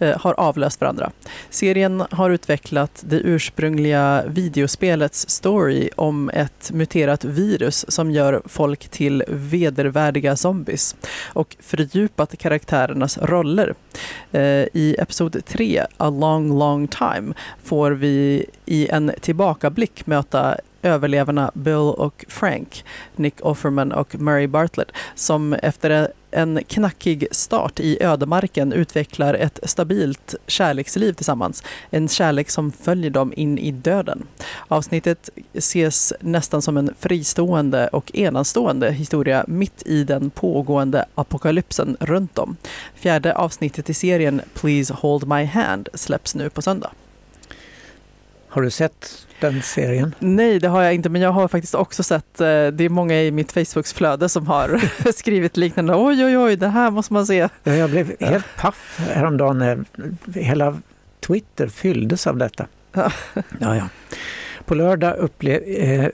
[0.00, 1.11] Eh, har avlöst varandra.
[1.50, 9.24] Serien har utvecklat det ursprungliga videospelets story om ett muterat virus som gör folk till
[9.28, 10.96] vedervärdiga zombies
[11.32, 13.74] och fördjupat karaktärernas roller.
[14.32, 17.34] Eh, I episod 3, A long long time,
[17.64, 22.84] får vi i en tillbakablick möta överlevarna Bill och Frank,
[23.16, 30.34] Nick Offerman och Murray Bartlett, som efter en knackig start i ödemarken utvecklar ett stabilt
[30.46, 31.62] kärleksliv tillsammans.
[31.90, 34.26] En kärlek som följer dem in i döden.
[34.68, 42.38] Avsnittet ses nästan som en fristående och enastående historia mitt i den pågående apokalypsen runt
[42.38, 42.56] om.
[42.94, 46.90] Fjärde avsnittet i serien Please Hold My Hand släpps nu på söndag.
[48.48, 50.14] Har du sett den serien?
[50.18, 53.22] Nej, det har jag inte, men jag har faktiskt också sett, eh, det är många
[53.22, 54.81] i mitt Facebooks-flöde som har
[55.12, 57.48] skrivit liknande, oj oj oj, det här måste man se.
[57.64, 59.85] Ja, jag blev helt paff häromdagen när
[60.40, 60.79] hela
[61.27, 62.66] Twitter fylldes av detta.
[62.92, 63.11] Ja.
[63.61, 63.88] Ja.
[64.64, 66.09] På lördag upple- eh,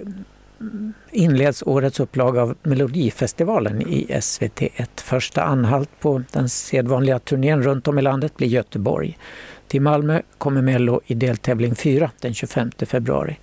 [1.10, 4.86] inleds årets upplaga av Melodifestivalen i SVT1.
[4.96, 9.18] Första anhalt på den sedvanliga turnén runt om i landet blir Göteborg.
[9.68, 13.38] Till Malmö kommer Mello i deltävling 4 den 25 februari.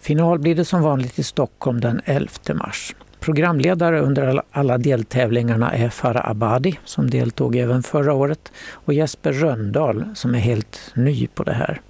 [0.00, 2.94] Final blir det som vanligt i Stockholm den 11 mars.
[3.20, 10.04] Programledare under alla deltävlingarna är Farah Abadi som deltog även förra året och Jesper Röndahl
[10.14, 11.80] som är helt ny på det här.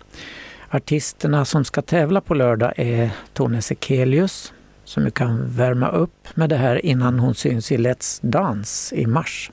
[0.71, 4.53] Artisterna som ska tävla på lördag är Tone Sekelius
[4.85, 9.07] som ju kan värma upp med det här innan hon syns i Let's Dance i
[9.07, 9.51] mars.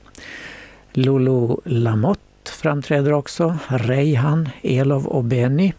[0.92, 3.58] Lulu Lamotte framträder också.
[3.68, 5.72] Reihan, Elov och Benny.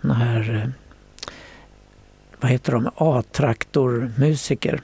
[0.00, 0.70] Såna här, eh,
[2.40, 4.80] vad heter de, A-traktormusiker.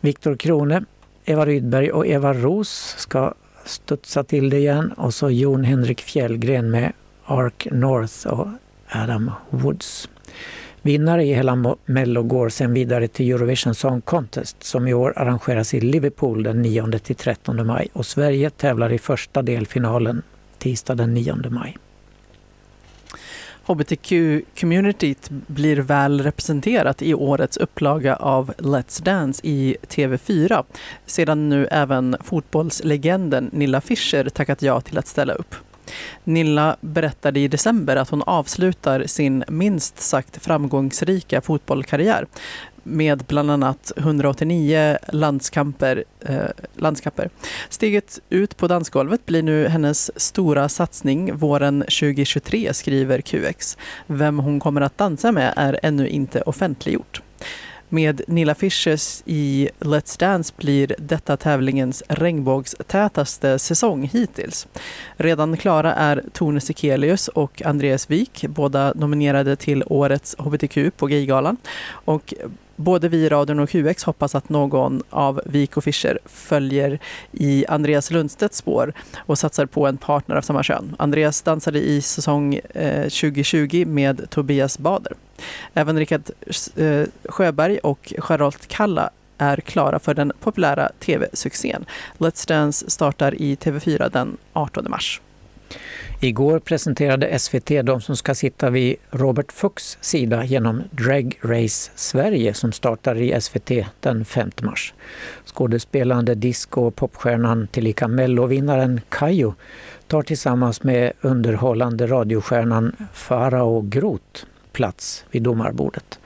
[0.00, 0.84] Viktor Krone,
[1.24, 4.92] Eva Rydberg och Eva Ros ska studsa till det igen.
[4.92, 6.92] Och så Jon Henrik Fjällgren med
[7.24, 8.48] Ark North och
[8.88, 10.08] Adam Woods.
[10.84, 15.74] Vinnare i hela Mello går sen vidare till Eurovision Song Contest som i år arrangeras
[15.74, 20.22] i Liverpool den 9-13 maj och Sverige tävlar i första delfinalen
[20.58, 21.76] tisdag den 9 maj.
[23.66, 30.64] HBTQ-communityt blir väl representerat i årets upplaga av Let's Dance i TV4
[31.06, 35.54] sedan nu även fotbollslegenden Nilla Fischer tackat ja till att ställa upp.
[36.24, 42.26] Nilla berättade i december att hon avslutar sin minst sagt framgångsrika fotbollskarriär
[42.82, 46.44] med bland annat 189 landskamper, eh,
[46.76, 47.30] landskamper.
[47.68, 53.78] Steget ut på dansgolvet blir nu hennes stora satsning våren 2023, skriver QX.
[54.06, 57.22] Vem hon kommer att dansa med är ännu inte offentliggjort.
[57.92, 64.66] Med Nilla Fischers i Let's Dance blir detta tävlingens regnbågstätaste säsong hittills.
[65.16, 71.56] Redan klara är Tone Sekelius och Andreas Wik, båda nominerade till årets HBTQ på Gaygalan.
[71.86, 72.34] Och
[72.82, 76.98] Både vi i radion och QX hoppas att någon av Wik och Fischer följer
[77.32, 80.96] i Andreas Lundstedts spår och satsar på en partner av samma kön.
[80.98, 85.12] Andreas dansade i säsong eh, 2020 med Tobias Bader.
[85.74, 86.22] Även Rickard
[86.76, 91.84] eh, Sjöberg och Charlotte Kalla är klara för den populära tv-succén.
[92.18, 95.20] Let's Dance startar i TV4 den 18 mars.
[96.20, 102.54] Igår presenterade SVT de som ska sitta vid Robert Fuchs sida genom Drag Race Sverige
[102.54, 104.94] som startar i SVT den 5 mars.
[105.44, 109.54] Skådespelande disco och popstjärnan tillika mellovinnaren Kayo
[110.06, 116.18] tar tillsammans med underhållande radiostjärnan Farao Groth plats vid domarbordet.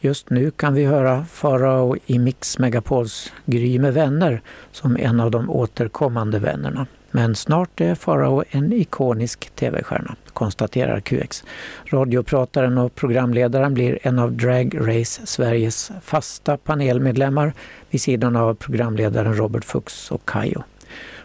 [0.00, 5.30] Just nu kan vi höra Farao i Mix Megapols Gry med vänner som en av
[5.30, 6.86] de återkommande vännerna.
[7.10, 11.44] Men snart är Farao en ikonisk tv-stjärna, konstaterar QX.
[11.84, 17.52] Radioprataren och programledaren blir en av Drag Race Sveriges fasta panelmedlemmar
[17.90, 20.62] vid sidan av programledaren Robert Fuchs och Kayo.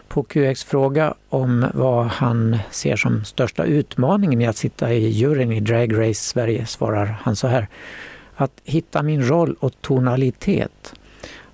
[0.08, 5.52] På QX fråga om vad han ser som största utmaningen i att sitta i juryn
[5.52, 7.68] i Drag Race Sverige svarar han så här.
[8.34, 10.94] Att hitta min roll och tonalitet.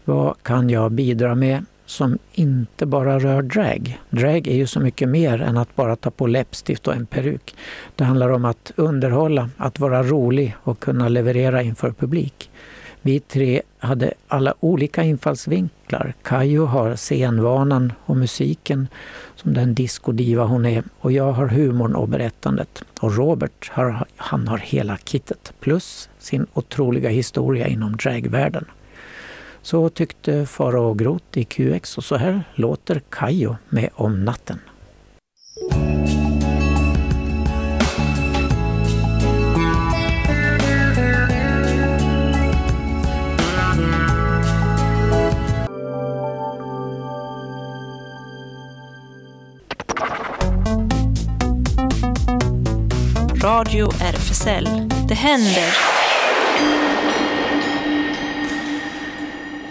[0.05, 4.01] Vad kan jag bidra med som inte bara rör drag?
[4.11, 7.55] Drag är ju så mycket mer än att bara ta på läppstift och en peruk.
[7.97, 12.51] Det handlar om att underhålla, att vara rolig och kunna leverera inför publik.
[13.03, 16.15] Vi tre hade alla olika infallsvinklar.
[16.23, 18.89] Kajo har scenvanan och musiken
[19.37, 22.83] som den discodiva hon är och jag har humorn och berättandet.
[23.01, 28.65] Och Robert, har, han har hela kittet plus sin otroliga historia inom dragvärlden.
[29.63, 34.59] Så tyckte Farao Groth i QX och så här låter Kajo med Om natten.
[53.43, 54.69] Radio RFSL.
[55.09, 55.92] Det händer.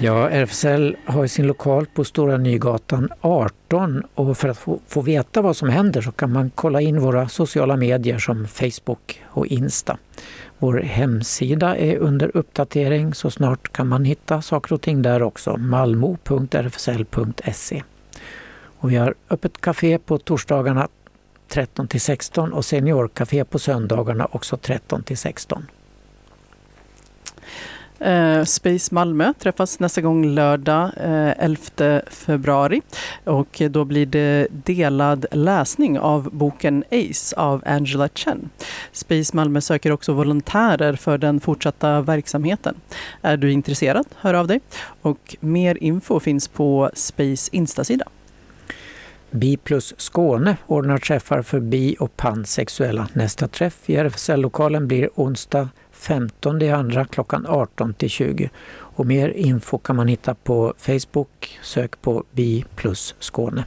[0.04, 5.42] Ja, RFSL har sin lokal på Stora Nygatan 18 och för att få, få, veta
[5.42, 9.98] vad som händer så kan man kolla in våra sociala medier som Facebook och Insta.
[10.60, 15.58] Vår hemsida är under uppdatering så snart kan man hitta saker och ting där också.
[15.58, 16.24] malmo.rfsl.se.
[18.64, 20.88] Och vi har öppet café på torsdagarna
[21.48, 25.66] 13 till 16 och seniorkafé på söndagarna också 13 till 16.
[28.02, 32.82] Eh, Space Malmö träffas nästa gång lördag eh, 11 februari
[33.24, 38.50] och då blir det delad läsning av boken Ace av Angela Chen.
[38.92, 42.76] Space Malmö söker också volontärer för den fortsatta verksamheten.
[43.22, 44.60] Är du intresserad, hör av dig.
[45.02, 48.06] Och mer info finns på Space Instasida.
[49.32, 53.08] Bi plus Skåne ordnar träffar för bi och pansexuella.
[53.14, 55.70] Nästa träff i RFSL-lokalen blir onsdag
[56.02, 58.50] 15 andra klockan 18 till 20.
[58.74, 61.60] Och mer info kan man hitta på Facebook.
[61.62, 63.66] Sök på Bi plus Skåne.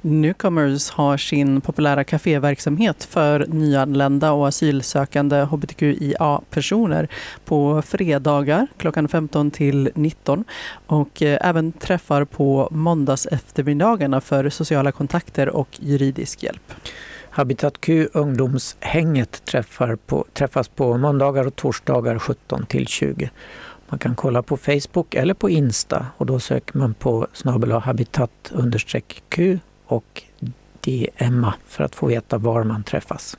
[0.00, 7.08] Newcomers har sin populära kaféverksamhet för nyanlända och asylsökande hbtqia-personer
[7.44, 10.44] på fredagar klockan 15 till 19
[10.86, 16.72] och eh, även träffar på måndags eftermiddagarna för sociala kontakter och juridisk hjälp.
[17.30, 23.30] Habitat Q ungdomshänget träffar på, träffas på måndagar och torsdagar 17 till 20.
[23.88, 28.52] Man kan kolla på Facebook eller på Insta och då söker man på snabel habitat
[29.28, 30.22] Q och
[30.80, 33.36] DMA för att få veta var man träffas.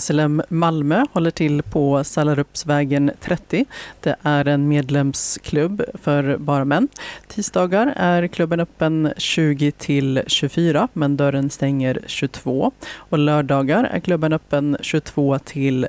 [0.00, 3.64] SLM Malmö håller till på Sallarupsvägen 30.
[4.00, 6.88] Det är en medlemsklubb för bara män.
[7.26, 12.72] Tisdagar är klubben öppen 20 till 24 men dörren stänger 22.
[12.94, 15.86] Och lördagar är klubben öppen 22 till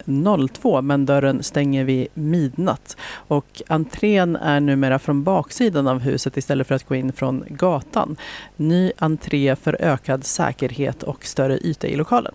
[0.53, 2.97] 02 men dörren stänger vid midnatt.
[3.13, 8.15] Och entrén är numera från baksidan av huset istället för att gå in från gatan.
[8.55, 12.33] Ny entré för ökad säkerhet och större yta i lokalen.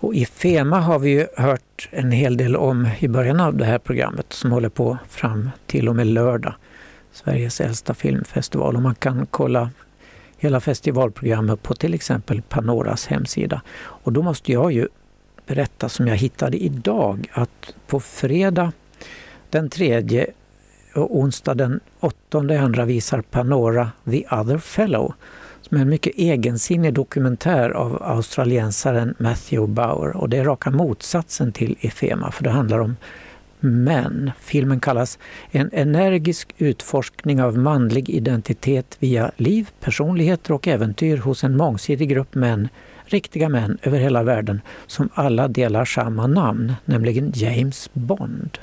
[0.00, 3.64] Och I FEMA har vi ju hört en hel del om i början av det
[3.64, 6.54] här programmet som håller på fram till och med lördag.
[7.12, 9.70] Sveriges äldsta filmfestival och man kan kolla
[10.38, 13.62] hela festivalprogrammet på till exempel Panoras hemsida.
[13.78, 14.88] Och då måste jag ju
[15.46, 18.72] berätta som jag hittade idag att på fredag
[19.50, 20.26] den 3
[20.94, 25.14] och onsdag den 8 andra visar Panora The Other Fellow
[25.68, 30.16] som är en mycket egensinnig dokumentär av australiensaren Matthew Bauer.
[30.16, 32.96] Och det är raka motsatsen till Efema, för det handlar om
[33.60, 34.30] män.
[34.40, 35.18] Filmen kallas
[35.50, 42.34] En energisk utforskning av manlig identitet via liv, personligheter och äventyr hos en mångsidig grupp
[42.34, 42.68] män,
[43.04, 48.58] riktiga män över hela världen, som alla delar samma namn, nämligen James Bond.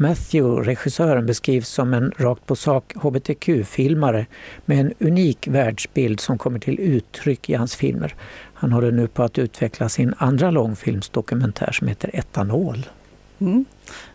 [0.00, 4.26] Matthew, regissören, beskrivs som en rakt på sak hbtq-filmare
[4.64, 8.14] med en unik världsbild som kommer till uttryck i hans filmer.
[8.54, 12.86] Han håller nu på att utveckla sin andra långfilmsdokumentär som heter Etanol.
[13.38, 13.64] Mm.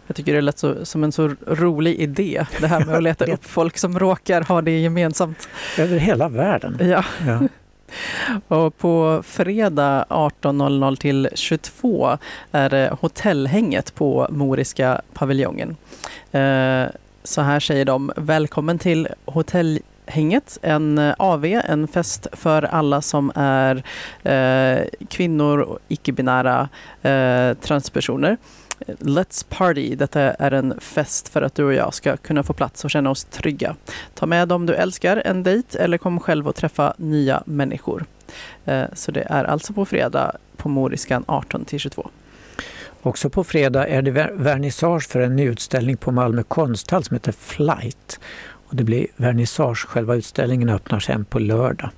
[0.08, 3.26] Jag tycker det lät så, som en så rolig idé, det här med att leta
[3.34, 5.50] upp folk som råkar ha det gemensamt.
[5.78, 6.78] Över hela världen.
[6.80, 7.06] Ja.
[7.28, 7.40] ja.
[8.48, 12.18] Och på fredag 18.00 till 22
[12.52, 15.78] är det hotellhänget på Moriska paviljongen.
[16.32, 16.86] Eh,
[17.24, 23.32] så här säger de, välkommen till hotellhänget, en eh, AV, en fest för alla som
[23.36, 23.84] är
[24.24, 26.70] eh, kvinnor och icke-binära
[27.02, 28.38] eh, transpersoner.
[28.88, 29.96] Let's Party.
[29.96, 33.10] Detta är en fest för att du och jag ska kunna få plats och känna
[33.10, 33.76] oss trygga.
[34.14, 38.06] Ta med dem du älskar, en dejt eller kom själv och träffa nya människor.
[38.66, 42.10] Eh, så det är alltså på fredag på Moriskan 18 till 22.
[43.02, 47.32] Också på fredag är det vernissage för en ny utställning på Malmö konsthall som heter
[47.32, 48.20] Flight.
[48.68, 51.90] Och det blir vernissage, själva utställningen öppnar sen på lördag.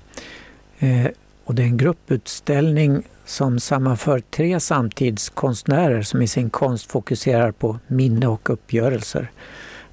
[0.79, 1.07] Eh,
[1.47, 7.79] och det är en grupputställning som sammanför tre samtidskonstnärer som i sin konst fokuserar på
[7.87, 9.31] minne och uppgörelser.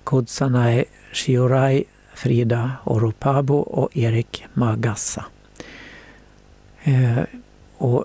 [0.05, 1.84] Kudzanai Shiorai,
[2.14, 5.24] Frida Oropabo och Erik Magassa.
[6.82, 7.22] Eh,
[7.76, 8.05] och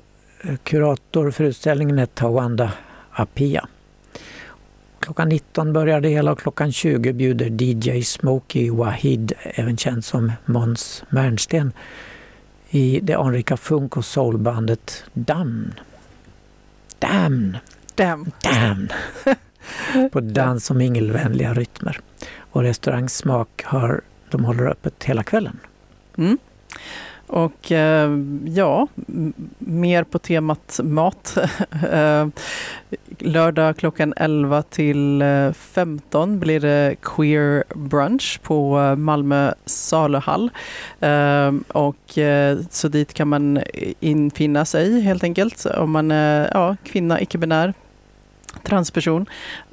[0.64, 2.72] kurator för utställningen är Tawanda
[3.12, 3.68] Apia.
[5.00, 10.32] Klockan 19 börjar det hela och klockan 20 bjuder DJ Smokey Wahid, även känd som
[10.46, 11.74] Måns Mernsten,
[12.70, 15.74] i det anrika funk och soulbandet Damn.
[17.00, 17.58] Damn,
[17.96, 18.32] Damn.
[18.44, 18.90] damn.
[20.12, 22.00] På dans och mingelvänliga rytmer.
[22.38, 25.60] Och restaurang Smak har, de håller öppet hela kvällen.
[26.18, 26.38] Mm.
[27.30, 28.10] Och eh,
[28.46, 28.88] ja,
[29.58, 31.38] mer på temat mat.
[31.92, 32.28] Eh,
[33.20, 40.50] lördag klockan 11 till eh, 15 blir det Queer Brunch på Malmö saluhall.
[41.68, 42.18] Och
[42.70, 43.62] så dit kan man
[44.00, 47.74] infinna sig helt enkelt om man är ja, kvinna, icke-binär,
[48.64, 49.26] transperson.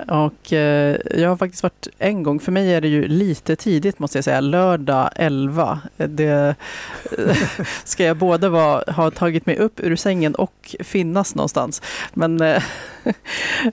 [0.08, 3.98] Och eh, jag har faktiskt varit en gång, för mig är det ju lite tidigt
[3.98, 5.80] måste jag säga, lördag 11.
[5.96, 6.54] Det,
[7.84, 11.82] ska jag både vara, ha tagit mig upp ur sängen och finnas någonstans.
[12.14, 12.62] Men, eh,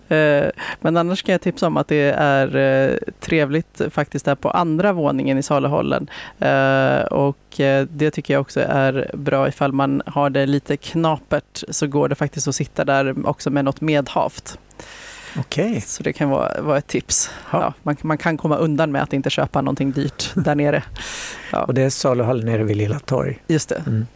[0.17, 0.49] eh,
[0.81, 4.93] men annars kan jag tipsa om att det är eh, trevligt faktiskt där på andra
[4.93, 6.07] våningen i saluhallen.
[6.39, 11.63] Eh, Och eh, det tycker jag också är bra ifall man har det lite knapert
[11.69, 14.57] så går det faktiskt att sitta där också med något medhavt.
[15.37, 15.81] Okej.
[15.81, 17.29] Så det kan vara, vara ett tips.
[17.51, 17.61] Ja.
[17.61, 20.83] Ja, man, man kan komma undan med att inte köpa någonting dyrt där nere.
[21.51, 23.43] Ja, Och det är saluhall nere vid Lilla torg.
[23.47, 23.83] just det.
[23.87, 24.07] Mm.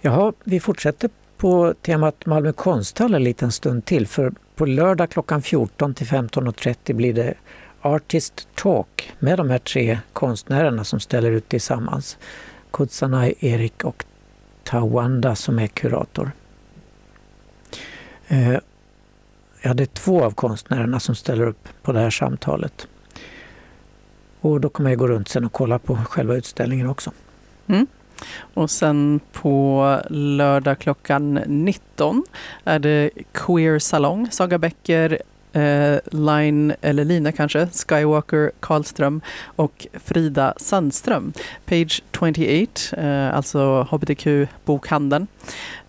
[0.00, 4.06] Jaha, vi fortsätter på temat Malmö konsthall en liten stund till.
[4.06, 7.34] För på lördag klockan 14 till 15.30 blir det
[7.80, 12.18] Artist Talk med de här tre konstnärerna som ställer ut tillsammans.
[12.70, 14.04] Kutsanai, Erik och
[14.64, 16.30] Tawanda som är kurator.
[19.62, 22.88] Ja, det är två av konstnärerna som ställer upp på det här samtalet.
[24.40, 27.12] Och då kommer jag gå runt sen och kolla på själva utställningen också.
[27.66, 27.86] Mm.
[28.54, 32.24] Och sen på lördag klockan 19
[32.64, 40.54] är det Queer Salong, Saga Bäcker, eh, Line, eller Lina kanske, Skywalker Karlström och Frida
[40.56, 41.32] Sandström.
[41.66, 45.26] Page 28, eh, alltså hbtq-bokhandeln,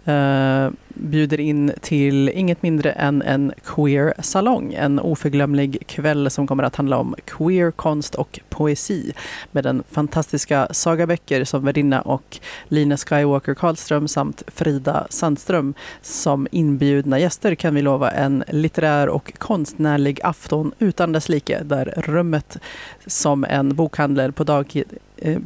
[0.05, 0.69] eh,
[0.99, 4.73] bjuder in till inget mindre än en queer salong.
[4.73, 9.13] En oförglömlig kväll som kommer att handla om queer konst och poesi
[9.51, 16.47] med den fantastiska Saga Becker som värdinna och Lina Skywalker Karlström samt Frida Sandström som
[16.51, 22.57] inbjudna gäster kan vi lova en litterär och konstnärlig afton utan dess like där rummet
[23.05, 24.97] som en bokhandel på dagtid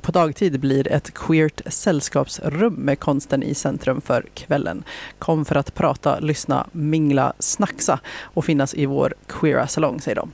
[0.01, 4.83] på dagtid blir ett queert sällskapsrum med konsten i centrum för kvällen.
[5.19, 10.31] Kom för att prata, lyssna, mingla, snacksa och finnas i vår queera salong, säger de.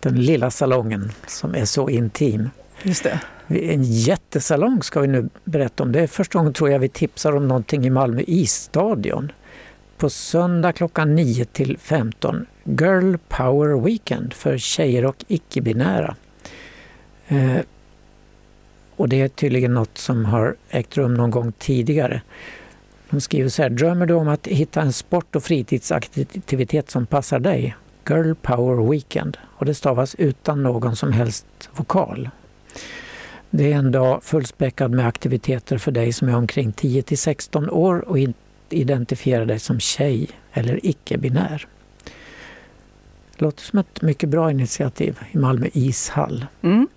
[0.00, 2.50] Den lilla salongen som är så intim.
[2.82, 3.20] Just det.
[3.48, 5.92] En jättesalong ska vi nu berätta om.
[5.92, 9.32] Det är första gången tror jag vi tipsar om någonting i Malmö isstadion.
[9.98, 12.46] På söndag klockan 9 till 15.
[12.64, 16.16] Girl Power Weekend för tjejer och icke-binära.
[18.96, 22.22] Och det är tydligen något som har ägt rum någon gång tidigare.
[23.10, 27.38] De skriver så här, drömmer du om att hitta en sport och fritidsaktivitet som passar
[27.38, 27.76] dig?
[28.08, 29.36] Girl Power Weekend.
[29.42, 32.30] Och det stavas utan någon som helst vokal.
[33.50, 37.70] Det är en dag fullspäckad med aktiviteter för dig som är omkring 10 till 16
[37.70, 38.18] år och
[38.70, 41.66] identifierar dig som tjej eller icke-binär.
[43.36, 46.46] Låter som ett mycket bra initiativ i Malmö ishall.
[46.62, 46.88] Mm.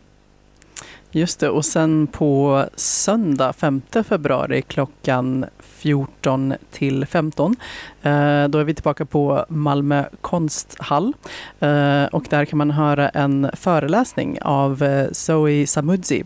[1.11, 7.55] Just det, och sen på söndag 5 februari klockan 14 till 15.
[8.01, 11.13] Eh, då är vi tillbaka på Malmö konsthall
[11.59, 16.23] eh, och där kan man höra en föreläsning av eh, Zoe Samudzi.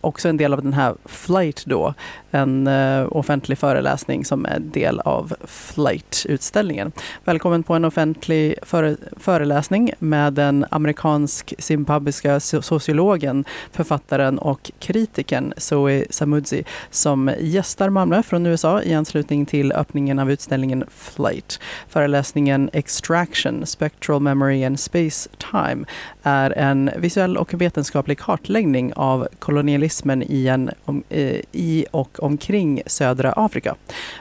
[0.00, 1.94] Också en del av den här Flight då,
[2.30, 6.92] en uh, offentlig föreläsning som är del av Flight-utställningen.
[7.24, 16.64] Välkommen på en offentlig före föreläsning med den amerikansk-zimbabwiska sociologen, författaren och kritikern Zoe Samudzi
[16.90, 21.60] som gästar Malmö från USA i anslutning till öppningen av utställningen Flight.
[21.88, 25.84] Föreläsningen Extraction, Spectral Memory and Space Time
[26.22, 32.82] är en visuell och vetenskaplig kartläggning av kolonialismen i, en, om, eh, i och omkring
[32.86, 33.74] södra Afrika.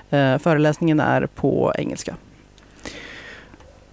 [0.09, 2.15] Eh, föreläsningen är på engelska.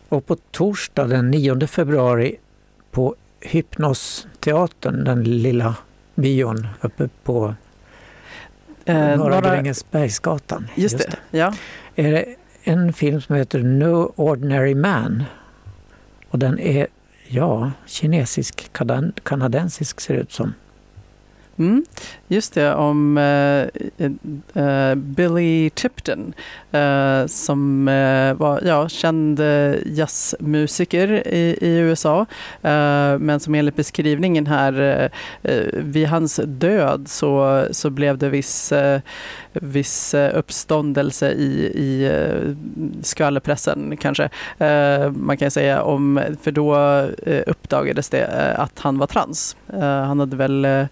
[0.08, 2.36] Och på torsdag den 9 februari
[2.90, 5.74] på Hypnosteatern, den lilla
[6.14, 7.54] bion uppe på
[8.84, 10.68] eh, Norra Grängesbergsgatan.
[10.74, 11.16] Just, just det.
[11.30, 11.38] det.
[11.38, 11.54] Ja.
[11.96, 12.24] Är det
[12.62, 15.24] en film som heter No Ordinary Man.
[16.30, 16.86] Och den är,
[17.32, 18.70] ja, kinesisk,
[19.24, 20.54] kanadensisk ser det ut som.
[21.58, 21.84] Mm,
[22.28, 23.66] just det, om uh,
[24.62, 26.34] uh, Billy Tipton
[26.74, 27.84] uh, som
[28.38, 29.40] var ja, känd
[29.86, 32.26] jazzmusiker i, i USA
[33.20, 35.10] men som enligt beskrivningen här
[35.72, 38.72] vid hans död så, så blev det viss,
[39.52, 42.10] viss uppståndelse i, i
[43.02, 44.28] skvallerpressen kanske
[45.10, 46.76] man kan säga om, för då
[47.46, 49.56] uppdagades det att han var trans.
[49.80, 50.88] Han hade väl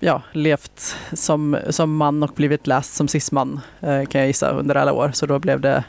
[0.00, 4.74] ja, levt som, som man och blivit läst som cisman eh, kan jag gissa under
[4.74, 5.10] alla år.
[5.14, 5.84] Så då blev det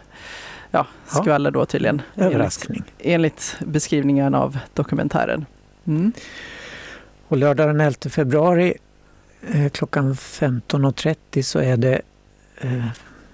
[0.72, 2.02] ja, skvaller då tydligen.
[2.16, 2.84] Överraskning.
[3.00, 5.46] Enligt, enligt beskrivningen av dokumentären.
[5.88, 6.12] Mm.
[7.28, 8.74] Och lördag den 11 februari
[9.54, 12.02] eh, klockan 15.30 så är det
[12.58, 12.88] eh,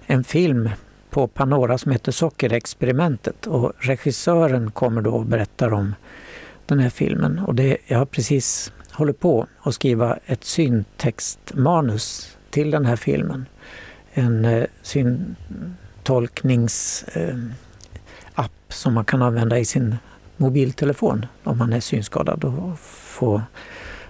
[0.06, 0.70] en film
[1.10, 5.94] på Panora som heter Sockerexperimentet och regissören kommer då och berättar om
[6.68, 7.38] den här filmen.
[7.38, 13.46] Och det, jag har precis håller på att skriva ett syntextmanus till den här filmen.
[14.12, 17.08] En eh, syntolkningsapp
[18.36, 19.96] eh, som man kan använda i sin
[20.36, 23.42] mobiltelefon om man är synskadad och få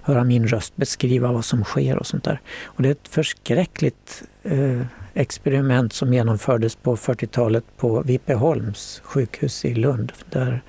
[0.03, 2.41] höra min röst beskriva vad som sker och sånt där.
[2.65, 4.83] Och det är ett förskräckligt eh,
[5.15, 10.63] experiment som genomfördes på 40-talet på Vipeholms sjukhus i Lund där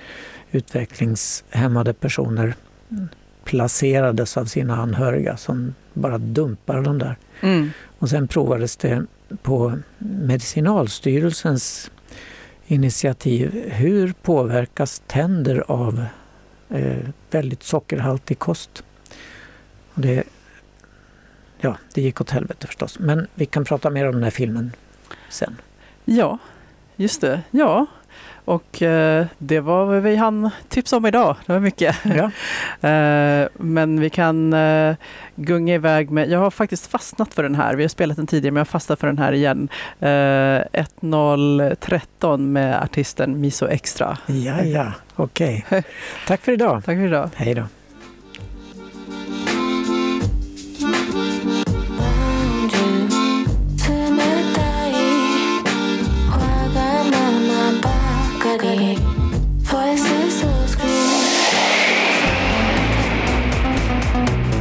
[0.51, 2.55] utvecklingshämmade personer
[3.43, 7.17] placerades av sina anhöriga som bara dumpade dem där.
[7.41, 7.71] Mm.
[7.99, 9.05] Och sen provades det
[9.41, 11.91] på Medicinalstyrelsens
[12.67, 13.69] initiativ.
[13.71, 16.05] Hur påverkas tänder av
[16.69, 18.83] eh, väldigt sockerhaltig kost?
[19.93, 20.23] Och det,
[21.59, 22.99] ja, det gick åt helvete förstås.
[22.99, 24.71] Men vi kan prata mer om den här filmen
[25.29, 25.55] sen.
[26.05, 26.37] Ja,
[26.95, 27.41] just det.
[27.51, 27.85] Ja,
[28.49, 31.35] och eh, det var vad vi hann tipsa om idag.
[31.45, 31.95] Det var mycket.
[32.03, 32.31] Ja.
[32.89, 34.95] eh, men vi kan eh,
[35.35, 37.75] gunga iväg med, jag har faktiskt fastnat för den här.
[37.75, 39.69] Vi har spelat den tidigare men jag har fastnat för den här igen.
[39.99, 44.17] 1013 eh, med artisten Miso Extra.
[44.25, 45.65] Ja, ja, okej.
[45.67, 45.83] Okay.
[46.27, 46.75] Tack för idag.
[46.85, 47.29] Tack för idag.
[47.35, 47.63] Hej då.